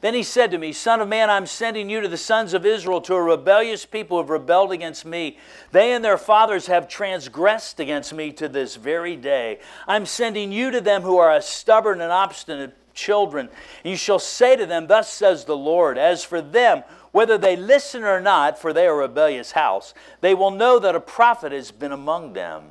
Then 0.00 0.14
he 0.14 0.22
said 0.22 0.52
to 0.52 0.58
me, 0.58 0.72
Son 0.72 1.00
of 1.00 1.08
man, 1.08 1.28
I'm 1.28 1.46
sending 1.46 1.90
you 1.90 2.00
to 2.00 2.08
the 2.08 2.16
sons 2.16 2.54
of 2.54 2.64
Israel, 2.64 3.00
to 3.00 3.14
a 3.14 3.22
rebellious 3.22 3.84
people 3.84 4.16
who 4.16 4.22
have 4.22 4.30
rebelled 4.30 4.70
against 4.70 5.04
me. 5.04 5.38
They 5.72 5.92
and 5.92 6.04
their 6.04 6.18
fathers 6.18 6.68
have 6.68 6.88
transgressed 6.88 7.80
against 7.80 8.12
me 8.12 8.30
to 8.32 8.48
this 8.48 8.76
very 8.76 9.16
day. 9.16 9.58
I'm 9.88 10.06
sending 10.06 10.52
you 10.52 10.70
to 10.70 10.80
them 10.80 11.02
who 11.02 11.18
are 11.18 11.34
a 11.34 11.42
stubborn 11.42 12.00
and 12.00 12.12
obstinate 12.12 12.76
children. 12.94 13.48
You 13.82 13.96
shall 13.96 14.20
say 14.20 14.54
to 14.54 14.66
them, 14.66 14.86
Thus 14.86 15.12
says 15.12 15.44
the 15.44 15.56
Lord, 15.56 15.98
As 15.98 16.22
for 16.22 16.40
them, 16.40 16.84
whether 17.10 17.36
they 17.36 17.56
listen 17.56 18.04
or 18.04 18.20
not, 18.20 18.58
for 18.58 18.72
they 18.72 18.86
are 18.86 18.94
a 18.94 19.08
rebellious 19.08 19.52
house, 19.52 19.94
they 20.20 20.34
will 20.34 20.50
know 20.50 20.78
that 20.78 20.94
a 20.94 21.00
prophet 21.00 21.50
has 21.50 21.72
been 21.72 21.92
among 21.92 22.34
them. 22.34 22.64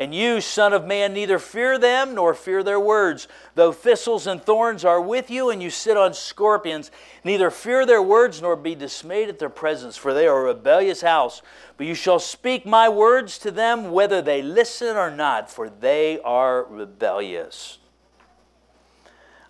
And 0.00 0.14
you, 0.14 0.40
Son 0.40 0.72
of 0.72 0.86
Man, 0.86 1.12
neither 1.12 1.38
fear 1.38 1.78
them 1.78 2.14
nor 2.14 2.32
fear 2.32 2.62
their 2.62 2.80
words. 2.80 3.28
Though 3.54 3.70
thistles 3.70 4.26
and 4.26 4.42
thorns 4.42 4.82
are 4.82 4.98
with 4.98 5.30
you, 5.30 5.50
and 5.50 5.62
you 5.62 5.68
sit 5.68 5.94
on 5.94 6.14
scorpions, 6.14 6.90
neither 7.22 7.50
fear 7.50 7.84
their 7.84 8.00
words 8.00 8.40
nor 8.40 8.56
be 8.56 8.74
dismayed 8.74 9.28
at 9.28 9.38
their 9.38 9.50
presence, 9.50 9.98
for 9.98 10.14
they 10.14 10.26
are 10.26 10.40
a 10.40 10.54
rebellious 10.54 11.02
house. 11.02 11.42
But 11.76 11.86
you 11.86 11.94
shall 11.94 12.18
speak 12.18 12.64
my 12.64 12.88
words 12.88 13.36
to 13.40 13.50
them, 13.50 13.90
whether 13.90 14.22
they 14.22 14.40
listen 14.40 14.96
or 14.96 15.10
not, 15.10 15.50
for 15.50 15.68
they 15.68 16.18
are 16.20 16.64
rebellious. 16.64 17.76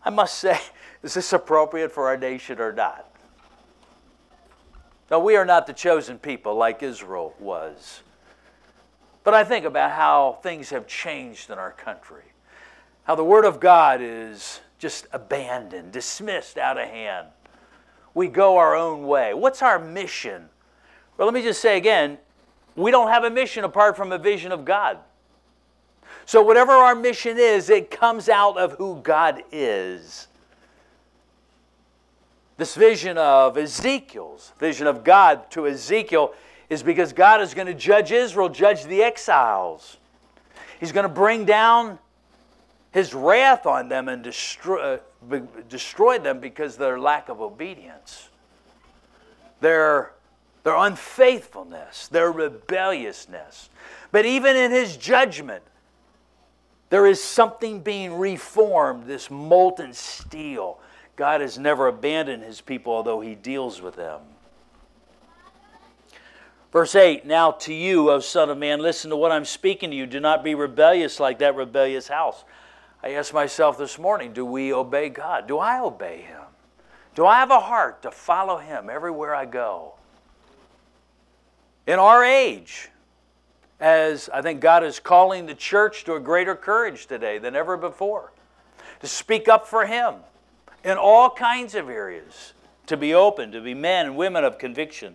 I 0.05 0.11
must 0.11 0.37
say, 0.37 0.59
is 1.05 1.15
this 1.15 1.33
appropriate 1.33 1.93
for 1.93 2.09
our 2.09 2.17
nation 2.17 2.61
or 2.61 2.73
not? 2.73 3.07
Now, 5.13 5.21
we 5.21 5.37
are 5.37 5.45
not 5.45 5.69
the 5.69 5.73
chosen 5.73 6.19
people 6.19 6.57
like 6.57 6.83
Israel 6.83 7.35
was. 7.39 8.03
But 9.23 9.35
I 9.35 9.45
think 9.45 9.65
about 9.65 9.93
how 9.93 10.39
things 10.43 10.71
have 10.71 10.87
changed 10.87 11.51
in 11.51 11.59
our 11.59 11.73
country, 11.73 12.25
how 13.05 13.15
the 13.15 13.25
Word 13.25 13.45
of 13.45 13.61
God 13.61 14.01
is 14.03 14.61
just 14.79 15.07
abandoned, 15.13 15.93
dismissed 15.93 16.57
out 16.57 16.79
of 16.79 16.89
hand. 16.89 17.29
We 18.15 18.29
go 18.29 18.57
our 18.57 18.75
own 18.75 19.07
way. 19.07 19.35
What's 19.35 19.63
our 19.63 19.79
mission? 19.79 20.49
Well, 21.17 21.27
let 21.27 21.35
me 21.35 21.43
just 21.43 21.61
say 21.61 21.77
again 21.77 22.19
we 22.77 22.91
don't 22.91 23.09
have 23.09 23.25
a 23.25 23.31
mission 23.31 23.65
apart 23.65 23.97
from 23.97 24.13
a 24.13 24.19
vision 24.19 24.53
of 24.53 24.65
God. 24.65 24.99
So, 26.25 26.43
whatever 26.43 26.73
our 26.73 26.95
mission 26.95 27.39
is, 27.39 27.71
it 27.71 27.91
comes 27.91 28.29
out 28.29 28.57
of 28.57 28.73
who 28.73 29.01
God 29.03 29.43
is. 29.51 30.29
This 32.57 32.75
vision 32.75 33.19
of 33.19 33.57
Ezekiel's, 33.57 34.53
vision 34.59 34.87
of 34.87 35.03
God 35.03 35.51
to 35.53 35.67
Ezekiel, 35.67 36.35
is 36.71 36.85
because 36.85 37.13
God 37.13 37.43
is 37.43 37.53
going 37.53 37.67
to 37.67 37.75
judge 37.75 38.13
Israel, 38.13 38.49
judge 38.49 38.85
the 38.85 39.03
exiles. 39.03 39.99
He's 40.79 40.93
going 40.93 41.03
to 41.03 41.13
bring 41.13 41.45
down 41.45 41.99
his 42.93 43.13
wrath 43.13 43.67
on 43.67 43.89
them 43.89 44.09
and 44.09 44.23
destroy, 44.23 44.99
uh, 45.29 45.41
destroy 45.69 46.19
them 46.19 46.41
because 46.41 46.77
their 46.77 46.99
lack 46.99 47.29
of 47.29 47.41
obedience, 47.41 48.29
their, 49.61 50.13
their 50.63 50.77
unfaithfulness, 50.77 52.09
their 52.09 52.31
rebelliousness. 52.31 53.69
But 54.13 54.25
even 54.25 54.57
in 54.57 54.71
his 54.71 54.97
judgment, 54.97 55.63
there 56.89 57.07
is 57.07 57.23
something 57.23 57.81
being 57.81 58.15
reformed, 58.15 59.07
this 59.07 59.31
molten 59.31 59.93
steel. 59.93 60.79
God 61.17 61.41
has 61.41 61.59
never 61.59 61.89
abandoned 61.89 62.43
his 62.43 62.61
people, 62.61 62.93
although 62.93 63.21
he 63.21 63.35
deals 63.35 63.83
with 63.83 63.97
them. 63.97 64.21
Verse 66.73 66.95
8 66.95 67.27
Now 67.27 67.53
to 67.53 67.75
you, 67.75 68.11
O 68.11 68.21
Son 68.21 68.51
of 68.51 68.59
Man, 68.59 68.81
listen 68.81 69.11
to 69.11 69.17
what 69.17 69.33
I'm 69.33 69.45
speaking 69.45 69.91
to 69.91 69.97
you. 69.97 70.07
Do 70.07 70.21
not 70.21 70.45
be 70.45 70.55
rebellious 70.55 71.21
like 71.21 71.39
that 71.39 71.57
rebellious 71.57 72.09
house. 72.09 72.45
I 73.03 73.13
asked 73.13 73.33
myself 73.33 73.79
this 73.79 73.99
morning 73.99 74.33
do 74.33 74.45
we 74.45 74.73
obey 74.73 75.09
God? 75.09 75.47
Do 75.47 75.59
I 75.59 75.81
obey 75.81 76.23
Him? 76.23 76.43
Do 77.15 77.27
I 77.27 77.39
have 77.39 77.51
a 77.51 77.61
heart 77.61 78.03
to 78.03 78.11
follow 78.11 78.59
Him 78.59 78.89
everywhere 78.91 79.35
I 79.35 79.47
go? 79.47 79.95
In 81.87 81.99
our 81.99 82.25
age, 82.25 82.89
as 83.81 84.29
I 84.33 84.43
think 84.43 84.61
God 84.61 84.85
is 84.85 85.01
calling 85.01 85.47
the 85.47 85.55
church 85.55 86.05
to 86.05 86.15
a 86.15 86.21
greater 86.21 86.55
courage 86.55 87.07
today 87.07 87.39
than 87.39 87.57
ever 87.57 87.77
before, 87.77 88.33
to 89.01 89.09
speak 89.09 89.49
up 89.49 89.67
for 89.67 89.87
Him 89.87 90.17
in 90.85 90.99
all 90.99 91.31
kinds 91.31 91.75
of 91.75 91.89
areas, 91.89 92.53
to 92.87 92.97
be 92.97 93.15
open, 93.15 93.51
to 93.53 93.61
be 93.61 93.75
men 93.75 94.07
and 94.07 94.17
women 94.17 94.45
of 94.45 94.59
conviction. 94.59 95.15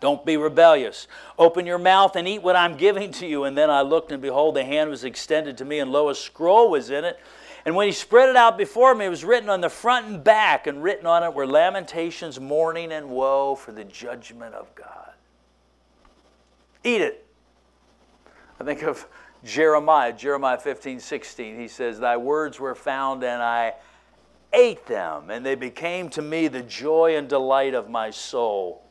Don't 0.00 0.24
be 0.24 0.36
rebellious. 0.36 1.08
Open 1.38 1.66
your 1.66 1.78
mouth 1.78 2.14
and 2.14 2.28
eat 2.28 2.42
what 2.42 2.56
I'm 2.56 2.76
giving 2.76 3.10
to 3.12 3.26
you. 3.26 3.44
And 3.44 3.56
then 3.56 3.70
I 3.70 3.82
looked, 3.82 4.12
and 4.12 4.22
behold, 4.22 4.54
the 4.54 4.64
hand 4.64 4.90
was 4.90 5.04
extended 5.04 5.58
to 5.58 5.64
me, 5.64 5.80
and 5.80 5.90
lo, 5.90 6.08
a 6.08 6.14
scroll 6.14 6.70
was 6.70 6.90
in 6.90 7.04
it. 7.04 7.18
And 7.64 7.74
when 7.74 7.86
he 7.86 7.92
spread 7.92 8.28
it 8.28 8.36
out 8.36 8.56
before 8.56 8.94
me, 8.94 9.06
it 9.06 9.10
was 9.10 9.24
written 9.24 9.48
on 9.48 9.60
the 9.60 9.68
front 9.68 10.06
and 10.06 10.22
back, 10.22 10.66
and 10.66 10.82
written 10.82 11.06
on 11.06 11.24
it 11.24 11.34
were 11.34 11.46
lamentations, 11.46 12.38
mourning, 12.38 12.92
and 12.92 13.10
woe 13.10 13.56
for 13.56 13.72
the 13.72 13.84
judgment 13.84 14.54
of 14.54 14.72
God. 14.74 15.12
Eat 16.84 17.00
it. 17.00 17.26
I 18.60 18.64
think 18.64 18.82
of 18.82 19.06
Jeremiah, 19.44 20.12
Jeremiah 20.12 20.58
15, 20.58 21.00
16. 21.00 21.58
He 21.58 21.68
says, 21.68 21.98
Thy 21.98 22.16
words 22.16 22.58
were 22.58 22.74
found, 22.74 23.22
and 23.24 23.42
I 23.42 23.74
ate 24.52 24.86
them, 24.86 25.30
and 25.30 25.44
they 25.44 25.54
became 25.54 26.08
to 26.10 26.22
me 26.22 26.48
the 26.48 26.62
joy 26.62 27.16
and 27.16 27.28
delight 27.28 27.74
of 27.74 27.90
my 27.90 28.10
soul. 28.10 28.87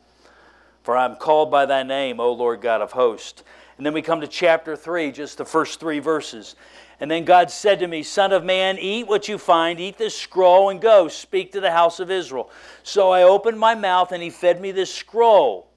For 0.88 0.96
I 0.96 1.04
am 1.04 1.18
called 1.18 1.52
by 1.52 1.66
thy 1.66 1.84
name, 1.84 2.22
O 2.22 2.32
Lord 2.32 2.62
God 2.62 2.80
of 2.80 2.94
hosts. 2.94 3.44
And 3.76 3.86
then 3.86 3.92
we 3.92 4.02
come 4.02 4.22
to 4.22 4.28
chapter 4.28 4.74
3, 4.74 5.12
just 5.12 5.38
the 5.38 5.44
first 5.44 5.82
three 5.82 6.00
verses. 6.00 6.56
And 7.02 7.12
then 7.12 7.26
God 7.26 7.52
said 7.52 7.80
to 7.80 7.88
me, 7.88 8.04
Son 8.04 8.32
of 8.32 8.46
man, 8.46 8.78
eat 8.78 9.06
what 9.06 9.28
you 9.28 9.38
find, 9.38 9.82
eat 9.82 9.98
this 9.98 10.18
scroll, 10.18 10.70
and 10.70 10.80
go, 10.80 11.10
speak 11.10 11.52
to 11.52 11.60
the 11.60 11.72
house 11.72 12.00
of 12.00 12.10
Israel. 12.10 12.50
So 12.84 13.12
I 13.12 13.24
opened 13.24 13.60
my 13.60 13.76
mouth, 13.76 14.14
and 14.14 14.24
he 14.24 14.30
fed 14.30 14.62
me 14.62 14.72
this 14.72 14.94
scroll. 14.94 15.68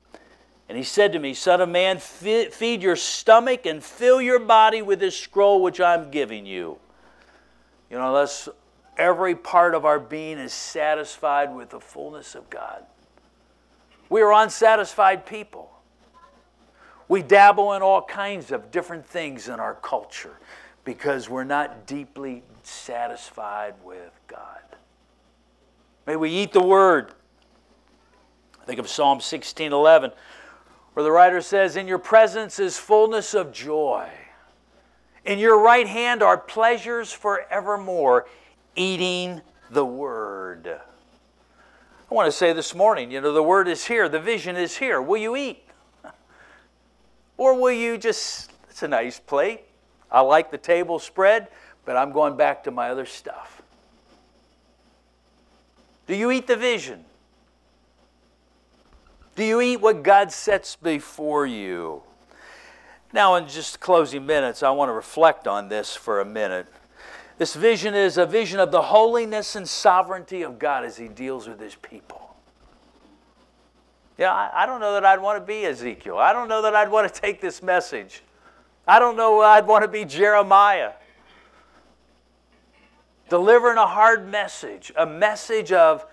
And 0.69 0.79
he 0.79 0.85
said 0.85 1.13
to 1.15 1.19
me, 1.19 1.35
Son 1.35 1.61
of 1.61 1.69
man, 1.69 1.99
feed 1.99 2.81
your 2.81 2.95
stomach 2.95 3.67
and 3.67 3.83
fill 3.83 4.23
your 4.23 4.39
body 4.39 4.81
with 4.81 5.01
this 5.01 5.19
scroll 5.19 5.61
which 5.61 5.81
I'm 5.81 6.13
giving 6.13 6.47
you. 6.47 6.79
You 7.91 7.99
know, 7.99 8.15
that's 8.15 8.49
every 8.97 9.35
part 9.35 9.75
of 9.75 9.85
our 9.85 9.99
being 9.99 10.39
is 10.39 10.53
satisfied 10.53 11.53
with 11.53 11.71
the 11.71 11.81
fullness 11.81 12.37
of 12.37 12.49
God. 12.49 12.85
We 14.11 14.21
are 14.23 14.33
unsatisfied 14.33 15.25
people. 15.25 15.71
We 17.09 17.23
dabble 17.23 17.73
in 17.73 17.83
all 17.83 18.03
kinds 18.03 18.53
of 18.53 18.71
different 18.71 19.07
things 19.07 19.49
in 19.49 19.59
our 19.59 19.75
culture 19.75 20.37
because 20.85 21.29
we're 21.29 21.45
not 21.45 21.87
deeply 21.87 22.43
satisfied 22.63 23.75
with 23.83 24.13
God. 24.27 24.61
May 26.07 26.17
we 26.17 26.31
eat 26.31 26.53
the 26.53 26.63
word. 26.63 27.13
Think 28.67 28.81
of 28.81 28.89
Psalm 28.89 29.21
16 29.21 29.73
11, 29.73 30.13
where 30.95 31.05
the 31.05 31.11
writer 31.11 31.41
says, 31.41 31.77
In 31.77 31.87
your 31.89 31.99
presence 31.99 32.59
is 32.59 32.79
fullness 32.79 33.35
of 33.35 33.53
joy. 33.53 34.09
In 35.25 35.39
your 35.39 35.61
right 35.61 35.87
hand 35.87 36.23
are 36.23 36.39
pleasures 36.39 37.13
forevermore, 37.13 38.27
eating 38.75 39.43
the 39.71 39.85
word. 39.85 40.81
I 42.11 42.15
want 42.15 42.27
to 42.27 42.33
say 42.33 42.53
this 42.53 42.75
morning, 42.75 43.13
you 43.13 43.21
know, 43.21 43.33
the 43.33 43.43
word 43.43 43.69
is 43.69 43.87
here, 43.87 44.09
the 44.09 44.19
vision 44.19 44.57
is 44.57 44.77
here. 44.77 45.01
Will 45.01 45.21
you 45.21 45.37
eat? 45.37 45.63
Or 47.37 47.59
will 47.59 47.73
you 47.73 47.97
just, 47.97 48.53
it's 48.69 48.83
a 48.83 48.89
nice 48.89 49.19
plate. 49.19 49.63
I 50.11 50.21
like 50.21 50.51
the 50.51 50.59
table 50.59 50.99
spread, 50.99 51.49
but 51.87 51.97
I'm 51.97 52.13
going 52.13 52.37
back 52.37 52.65
to 52.65 52.71
my 52.71 52.91
other 52.91 53.07
stuff. 53.07 53.63
Do 56.07 56.15
you 56.15 56.31
eat 56.33 56.47
the 56.47 56.57
vision? 56.57 57.05
Do 59.37 59.45
you 59.45 59.61
eat 59.63 59.79
what 59.79 60.03
God 60.03 60.33
sets 60.33 60.77
before 60.77 61.47
you? 61.47 62.03
Now, 63.13 63.37
in 63.37 63.49
just 63.49 63.81
closing 63.81 64.27
minutes, 64.27 64.63
I 64.63 64.71
want 64.71 64.91
to 64.91 64.93
reflect 64.93 65.47
on 65.47 65.69
this 65.71 65.97
for 65.97 66.21
a 66.21 66.27
minute. 66.27 66.67
This 67.41 67.55
vision 67.55 67.95
is 67.95 68.19
a 68.19 68.27
vision 68.27 68.61
of 68.61 68.71
the 68.71 68.83
holiness 68.83 69.57
and 69.57 69.67
sovereignty 69.67 70.43
of 70.43 70.59
God 70.59 70.85
as 70.85 70.99
He 70.99 71.09
deals 71.09 71.49
with 71.49 71.59
His 71.59 71.75
people. 71.75 72.37
Yeah, 74.19 74.31
I, 74.31 74.65
I 74.65 74.67
don't 74.67 74.79
know 74.79 74.93
that 74.93 75.07
I'd 75.07 75.23
want 75.23 75.41
to 75.41 75.47
be 75.47 75.65
Ezekiel. 75.65 76.19
I 76.19 76.35
don't 76.35 76.49
know 76.49 76.61
that 76.61 76.77
I'd 76.77 76.91
want 76.91 77.11
to 77.11 77.19
take 77.19 77.41
this 77.41 77.63
message. 77.63 78.23
I 78.87 78.99
don't 78.99 79.17
know 79.17 79.41
I'd 79.41 79.67
want 79.67 79.85
to 79.85 79.89
be 79.89 80.05
Jeremiah. 80.05 80.93
Delivering 83.31 83.79
a 83.79 83.87
hard 83.87 84.29
message, 84.29 84.93
a 84.95 85.07
message 85.07 85.73
of 85.73 86.05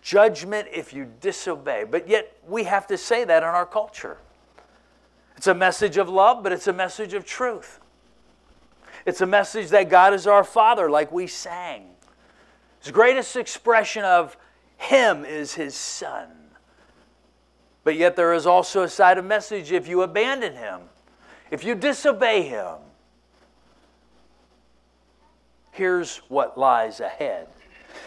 judgment 0.00 0.68
if 0.72 0.92
you 0.92 1.10
disobey. 1.20 1.82
But 1.90 2.08
yet, 2.08 2.38
we 2.46 2.62
have 2.62 2.86
to 2.86 2.96
say 2.96 3.24
that 3.24 3.42
in 3.42 3.48
our 3.48 3.66
culture. 3.66 4.18
It's 5.36 5.48
a 5.48 5.54
message 5.54 5.96
of 5.96 6.08
love, 6.08 6.44
but 6.44 6.52
it's 6.52 6.68
a 6.68 6.72
message 6.72 7.14
of 7.14 7.24
truth. 7.24 7.80
It's 9.06 9.20
a 9.20 9.26
message 9.26 9.68
that 9.68 9.88
God 9.88 10.12
is 10.12 10.26
our 10.26 10.42
Father, 10.42 10.90
like 10.90 11.12
we 11.12 11.28
sang. 11.28 11.90
His 12.80 12.90
greatest 12.90 13.36
expression 13.36 14.04
of 14.04 14.36
Him 14.76 15.24
is 15.24 15.54
His 15.54 15.76
Son. 15.76 16.28
But 17.84 17.94
yet, 17.94 18.16
there 18.16 18.34
is 18.34 18.46
also 18.46 18.82
a 18.82 18.88
side 18.88 19.16
of 19.16 19.24
message 19.24 19.70
if 19.70 19.86
you 19.86 20.02
abandon 20.02 20.54
Him, 20.54 20.80
if 21.52 21.62
you 21.62 21.76
disobey 21.76 22.42
Him. 22.42 22.74
Here's 25.70 26.16
what 26.28 26.58
lies 26.58 26.98
ahead. 26.98 27.46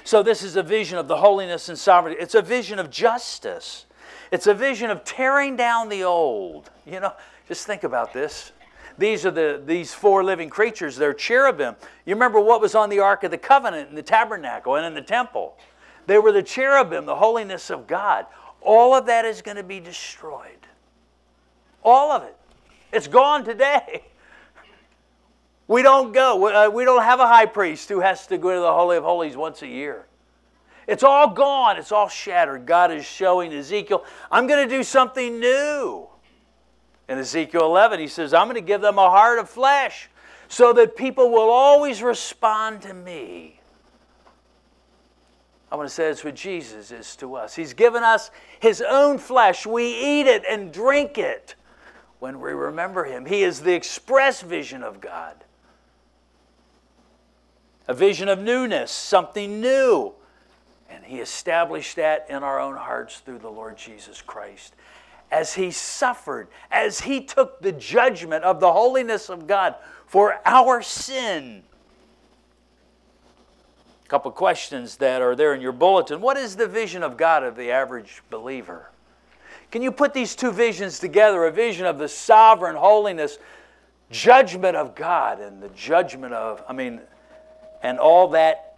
So, 0.04 0.22
this 0.22 0.44
is 0.44 0.58
a 0.58 0.64
vision 0.64 0.98
of 0.98 1.08
the 1.08 1.18
holiness 1.18 1.70
and 1.70 1.78
sovereignty. 1.78 2.22
It's 2.22 2.36
a 2.36 2.42
vision 2.42 2.78
of 2.78 2.90
justice. 2.90 3.86
It's 4.32 4.48
a 4.48 4.54
vision 4.54 4.90
of 4.92 5.06
tearing 5.06 5.56
down 5.56 5.88
the 5.88 6.04
old. 6.04 6.70
You 6.86 7.00
know, 7.00 7.14
just 7.48 7.66
think 7.66 7.86
about 7.86 8.12
this. 8.12 8.52
These 9.00 9.26
are 9.26 9.32
the 9.32 9.62
these 9.66 9.94
four 9.94 10.24
living 10.24 10.50
creatures. 10.50 10.98
They're 10.98 11.14
cherubim. 11.14 11.76
You 12.06 12.14
remember 12.14 12.40
what 12.40 12.62
was 12.62 12.76
on 12.76 12.90
the 12.90 13.00
Ark 13.00 13.24
of 13.24 13.32
the 13.32 13.38
Covenant 13.38 13.90
in 13.90 13.96
the 13.96 14.04
tabernacle 14.04 14.76
and 14.76 14.86
in 14.86 14.94
the 14.94 15.02
temple? 15.02 15.58
They 16.06 16.20
were 16.20 16.32
the 16.32 16.44
cherubim, 16.44 17.06
the 17.06 17.16
holiness 17.16 17.70
of 17.70 17.88
God. 17.88 18.26
All 18.62 18.94
of 18.94 19.06
that 19.06 19.26
is 19.26 19.42
going 19.42 19.58
to 19.58 19.64
be 19.64 19.80
destroyed. 19.80 20.68
All 21.84 22.12
of 22.12 22.24
it. 22.24 22.36
It's 22.92 23.08
gone 23.08 23.44
today. 23.46 24.04
We 25.68 25.84
don't 25.84 26.14
go. 26.14 26.48
Uh, 26.48 26.72
we 26.72 26.84
don't 26.84 27.04
have 27.04 27.20
a 27.20 27.28
high 27.28 27.46
priest 27.46 27.90
who 27.90 28.00
has 28.00 28.26
to 28.26 28.40
go 28.40 28.56
to 28.56 28.60
the 28.60 28.74
Holy 28.74 28.98
of 28.98 29.04
Holies 29.04 29.38
once 29.38 29.62
a 29.62 29.68
year. 29.68 30.08
It's 30.88 31.04
all 31.04 31.30
gone. 31.30 31.78
It's 31.78 31.92
all 31.92 32.10
shattered. 32.10 32.66
God 32.66 32.92
is 32.92 33.06
showing 33.06 33.54
Ezekiel, 33.54 34.04
I'm 34.32 34.48
going 34.48 34.68
to 34.68 34.76
do 34.76 34.82
something 34.82 35.40
new. 35.40 36.08
In 37.10 37.18
Ezekiel 37.18 37.66
11, 37.66 38.00
he 38.00 38.08
says, 38.08 38.34
I'm 38.34 38.46
going 38.46 38.56
to 38.56 38.62
give 38.62 38.82
them 38.82 38.98
a 38.98 39.10
heart 39.10 39.40
of 39.40 39.50
flesh 39.50 40.10
so 40.48 40.72
that 40.74 40.96
people 40.96 41.32
will 41.32 41.50
always 41.50 42.02
respond 42.02 42.84
to 42.84 42.94
me. 42.94 43.60
I 45.72 45.76
want 45.76 45.90
to 45.90 45.94
say 45.94 46.08
that's 46.08 46.24
what 46.24 46.36
Jesus 46.36 46.92
is 46.92 47.16
to 47.18 47.36
us. 47.36 47.56
He's 47.56 47.74
given 47.74 48.04
us 48.04 48.32
His 48.60 48.82
own 48.88 49.18
flesh. 49.18 49.66
We 49.66 49.86
eat 49.86 50.28
it 50.28 50.44
and 50.50 50.72
drink 50.72 51.18
it 51.18 51.56
when 52.20 52.40
we 52.40 52.52
remember 52.52 53.04
Him. 53.04 53.26
He 53.26 53.44
is 53.44 53.62
the 53.62 53.74
express 53.74 54.42
vision 54.42 54.84
of 54.84 55.02
God 55.02 55.44
a 57.90 57.94
vision 57.94 58.30
of 58.30 58.38
newness, 58.38 58.92
something 58.92 59.60
new. 59.60 60.14
And 60.92 61.04
He 61.04 61.18
established 61.18 61.96
that 61.96 62.28
in 62.30 62.44
our 62.44 62.60
own 62.60 62.76
hearts 62.76 63.18
through 63.18 63.40
the 63.40 63.50
Lord 63.50 63.78
Jesus 63.78 64.22
Christ. 64.22 64.76
As 65.32 65.54
He 65.54 65.72
suffered, 65.72 66.48
as 66.72 67.02
He 67.02 67.22
took 67.22 67.62
the 67.62 67.72
judgment 67.72 68.44
of 68.44 68.60
the 68.60 68.72
holiness 68.72 69.30
of 69.30 69.48
God 69.48 69.76
for 70.08 70.40
our 70.46 70.82
sin. 70.82 71.64
A 74.06 74.10
couple 74.10 74.32
questions 74.32 74.98
that 74.98 75.22
are 75.22 75.36
there 75.36 75.54
in 75.54 75.62
your 75.62 75.72
bulletin. 75.72 76.20
What 76.20 76.38
is 76.38 76.56
the 76.56 76.68
vision 76.68 77.04
of 77.04 77.16
God 77.16 77.44
of 77.44 77.56
the 77.56 77.72
average 77.72 78.24
believer? 78.30 78.90
Can 79.72 79.84
you 79.84 79.92
put 79.92 80.14
these 80.16 80.36
two 80.36 80.52
visions 80.52 80.98
together 80.98 81.46
a 81.46 81.52
vision 81.52 81.86
of 81.86 82.00
the 82.00 82.08
sovereign 82.08 82.76
holiness, 82.76 83.38
judgment 84.10 84.76
of 84.76 84.96
God, 84.96 85.40
and 85.40 85.62
the 85.62 85.70
judgment 85.70 86.34
of, 86.34 86.64
I 86.68 86.74
mean, 86.74 87.02
and 87.84 88.00
all 88.00 88.30
that 88.30 88.70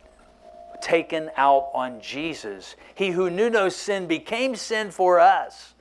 taken 0.81 1.29
out 1.37 1.69
on 1.73 2.01
Jesus. 2.01 2.75
He 2.95 3.11
who 3.11 3.29
knew 3.29 3.49
no 3.49 3.69
sin 3.69 4.07
became 4.07 4.55
sin 4.55 4.91
for 4.91 5.19
us 5.19 5.73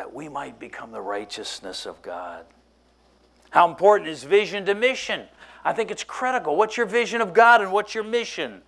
that 0.00 0.14
we 0.14 0.30
might 0.30 0.58
become 0.58 0.92
the 0.92 1.00
righteousness 1.02 1.84
of 1.84 2.00
God. 2.00 2.46
How 3.50 3.68
important 3.68 4.08
is 4.08 4.24
vision 4.24 4.64
to 4.64 4.74
mission? 4.74 5.26
I 5.62 5.74
think 5.74 5.90
it's 5.90 6.04
critical. 6.04 6.56
What's 6.56 6.78
your 6.78 6.86
vision 6.86 7.20
of 7.20 7.34
God 7.34 7.60
and 7.60 7.70
what's 7.70 7.94
your 7.94 8.02
mission? 8.02 8.62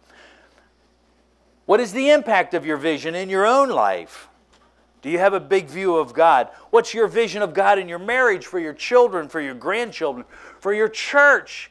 What 1.64 1.81
is 1.81 1.95
the 1.95 2.11
impact 2.11 2.53
of 2.53 2.66
your 2.66 2.77
vision 2.77 3.14
in 3.14 3.31
your 3.31 3.47
own 3.47 3.71
life? 3.71 4.29
Do 5.01 5.09
you 5.09 5.21
have 5.21 5.33
a 5.33 5.40
big 5.40 5.71
view 5.71 5.97
of 5.97 6.12
God? 6.12 6.51
What's 6.68 6.92
your 6.92 7.09
vision 7.09 7.40
of 7.40 7.55
God 7.55 7.79
in 7.79 7.88
your 7.88 7.99
marriage, 7.99 8.45
for 8.45 8.59
your 8.59 8.75
children, 8.75 9.27
for 9.27 9.40
your 9.40 9.55
grandchildren, 9.55 10.27
for 10.61 10.75
your 10.75 10.90
church, 10.90 11.71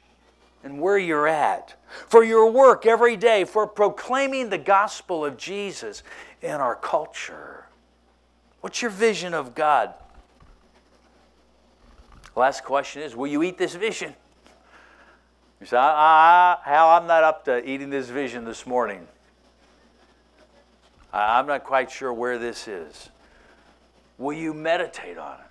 and 0.63 0.81
where 0.81 0.97
you're 0.97 1.27
at? 1.27 1.75
for 2.07 2.23
your 2.23 2.49
work 2.51 2.85
every 2.85 3.17
day, 3.17 3.43
for 3.43 3.67
proclaiming 3.67 4.49
the 4.49 4.57
gospel 4.57 5.25
of 5.25 5.37
Jesus 5.37 6.03
in 6.41 6.51
our 6.51 6.75
culture. 6.75 7.60
What's 8.61 8.81
your 8.81 8.91
vision 8.91 9.33
of 9.33 9.53
God? 9.55 9.93
Last 12.35 12.63
question 12.63 13.01
is 13.01 13.15
Will 13.15 13.27
you 13.27 13.43
eat 13.43 13.57
this 13.57 13.75
vision? 13.75 14.15
You 15.59 15.67
say, 15.67 15.77
I, 15.77 16.57
I, 16.65 16.69
Hal, 16.69 16.89
I'm 16.89 17.07
not 17.07 17.23
up 17.23 17.45
to 17.45 17.67
eating 17.69 17.89
this 17.89 18.09
vision 18.09 18.45
this 18.45 18.65
morning. 18.65 19.07
I'm 21.13 21.45
not 21.45 21.63
quite 21.63 21.91
sure 21.91 22.11
where 22.13 22.37
this 22.39 22.67
is. 22.67 23.09
Will 24.17 24.33
you 24.33 24.53
meditate 24.53 25.17
on 25.17 25.33
it? 25.39 25.45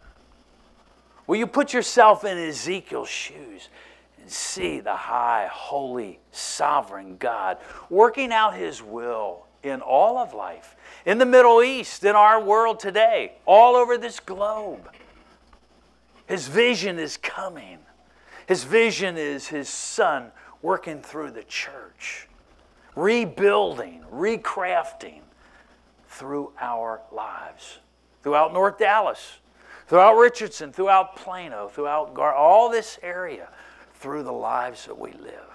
Will 1.27 1.37
you 1.37 1.47
put 1.47 1.73
yourself 1.73 2.25
in 2.25 2.39
Ezekiel's 2.39 3.09
shoes? 3.09 3.69
And 4.21 4.31
see 4.31 4.81
the 4.81 4.97
high, 4.97 5.49
holy, 5.51 6.19
sovereign 6.31 7.17
God 7.19 7.59
working 7.89 8.33
out 8.33 8.55
his 8.55 8.83
will 8.83 9.47
in 9.63 9.81
all 9.81 10.19
of 10.19 10.35
life, 10.35 10.77
in 11.05 11.19
the 11.19 11.27
Middle 11.27 11.63
East, 11.63 12.05
in 12.05 12.17
our 12.17 12.43
world 12.43 12.81
today, 12.81 13.33
all 13.47 13.77
over 13.77 13.99
this 13.99 14.21
globe. 14.21 14.91
His 16.27 16.49
vision 16.49 16.99
is 16.99 17.17
coming. 17.17 17.79
His 18.47 18.65
vision 18.65 19.17
is 19.17 19.49
his 19.49 19.69
son 19.69 20.33
working 20.63 21.03
through 21.03 21.33
the 21.33 21.43
church, 21.45 22.29
rebuilding, 22.95 24.05
recrafting 24.13 25.21
through 26.09 26.53
our 26.61 27.01
lives, 27.13 27.79
throughout 28.23 28.53
North 28.53 28.79
Dallas, 28.79 29.39
throughout 29.87 30.17
Richardson, 30.17 30.73
throughout 30.73 31.17
Plano, 31.17 31.69
throughout 31.69 32.15
Gar- 32.15 32.35
all 32.35 32.69
this 32.69 32.99
area 33.03 33.49
through 33.95 34.23
the 34.23 34.33
lives 34.33 34.87
that 34.87 34.99
we 34.99 35.13
live. 35.13 35.50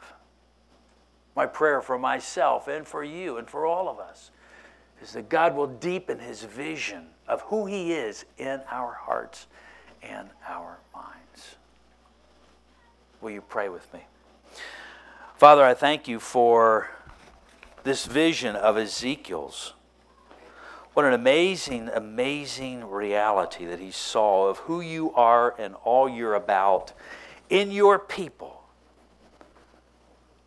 My 1.36 1.46
prayer 1.46 1.82
for 1.82 2.00
myself 2.00 2.68
and 2.68 2.88
for 2.88 3.04
you 3.04 3.38
and 3.38 3.50
for 3.50 3.66
all 3.66 3.90
of 3.90 4.00
us 4.00 4.32
is 5.02 5.14
that 5.14 5.30
God 5.30 5.56
will 5.56 5.68
deepen 5.68 6.20
his 6.20 6.44
vision 6.44 7.08
of 7.28 7.42
who 7.42 7.66
he 7.66 7.94
is 7.94 8.26
in 8.38 8.62
our 8.72 8.94
hearts 8.94 9.48
and 10.02 10.30
our 10.48 10.78
minds. 10.94 11.56
Will 13.22 13.32
you 13.32 13.42
pray 13.42 13.70
with 13.70 13.92
me? 13.94 14.02
Father, 15.36 15.64
I 15.64 15.74
thank 15.74 16.08
you 16.08 16.20
for 16.20 16.90
this 17.84 18.06
vision 18.06 18.56
of 18.56 18.78
Ezekiel's. 18.78 19.74
What 20.94 21.06
an 21.06 21.12
amazing, 21.12 21.90
amazing 21.94 22.90
reality 22.90 23.66
that 23.66 23.80
he 23.80 23.92
saw 23.92 24.48
of 24.48 24.60
who 24.60 24.80
you 24.80 25.14
are 25.14 25.54
and 25.60 25.76
all 25.84 26.08
you're 26.08 26.36
about 26.36 26.94
in 27.50 27.72
your 27.72 28.00
people. 28.00 28.55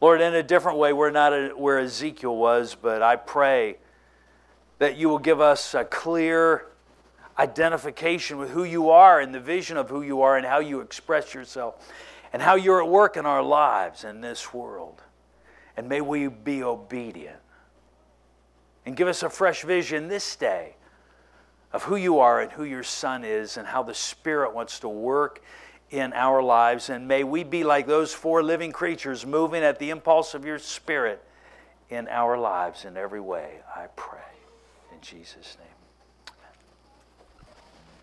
Lord, 0.01 0.21
in 0.21 0.35
a 0.35 0.43
different 0.45 0.79
way, 0.79 0.93
we're 0.93 1.11
not 1.11 1.33
a, 1.33 1.49
where 1.57 1.81
Ezekiel 1.81 2.37
was, 2.37 2.77
but 2.81 3.03
I 3.03 3.17
pray 3.17 3.79
that 4.79 4.97
you 4.97 5.09
will 5.09 5.19
give 5.19 5.41
us 5.41 5.75
a 5.75 5.85
clear 5.85 6.67
identification 7.37 8.39
with 8.39 8.51
who 8.51 8.63
you 8.63 8.91
are 8.91 9.21
and 9.21 9.35
the 9.35 9.41
vision 9.41 9.77
of 9.77 9.91
who 9.91 10.03
you 10.03 10.23
are 10.23 10.37
and 10.37 10.47
how 10.47 10.61
you 10.61 10.81
express 10.81 11.35
yourself 11.35 11.93
and 12.33 12.41
how 12.41 12.55
you're 12.55 12.83
at 12.83 12.89
work 12.89 13.17
in 13.17 13.27
our 13.27 13.43
lives 13.43 14.05
in 14.05 14.21
this 14.21 14.55
world. 14.55 15.03
And 15.77 15.89
may 15.89 16.01
we 16.01 16.29
be 16.29 16.63
obedient. 16.63 17.41
And 18.87 18.97
give 18.97 19.09
us 19.09 19.23
a 19.23 19.31
fresh 19.31 19.63
vision 19.63 20.09
this 20.09 20.37
day 20.37 20.77
of 21.73 21.85
who 21.85 21.97
you 21.97 22.21
are 22.21 22.41
and 22.41 22.53
who 22.53 22.65
your 22.65 22.83
Son 22.83 23.25
is 23.25 23.57
and 23.57 23.67
how 23.67 23.83
the 23.83 23.95
Spirit 23.95 24.55
wants 24.55 24.79
to 24.81 24.89
work 24.89 25.43
in 25.91 26.13
our 26.13 26.43
lives. 26.43 26.91
And 26.91 27.09
may 27.09 27.25
we 27.25 27.45
be 27.45 27.65
like 27.65 27.87
those 27.87 28.13
four 28.13 28.43
living 28.43 28.73
creatures 28.73 29.25
moving 29.25 29.63
at 29.63 29.79
the 29.79 29.91
impulse 29.91 30.35
of 30.35 30.45
your 30.45 30.59
Spirit 30.59 31.23
in 31.91 32.09
our 32.09 32.37
lives 32.37 32.85
in 32.85 32.97
every 32.97 33.21
way, 33.21 33.61
I 33.75 33.87
pray. 33.97 34.19
In 34.93 35.01
Jesus' 35.01 35.57
name. 35.59 35.68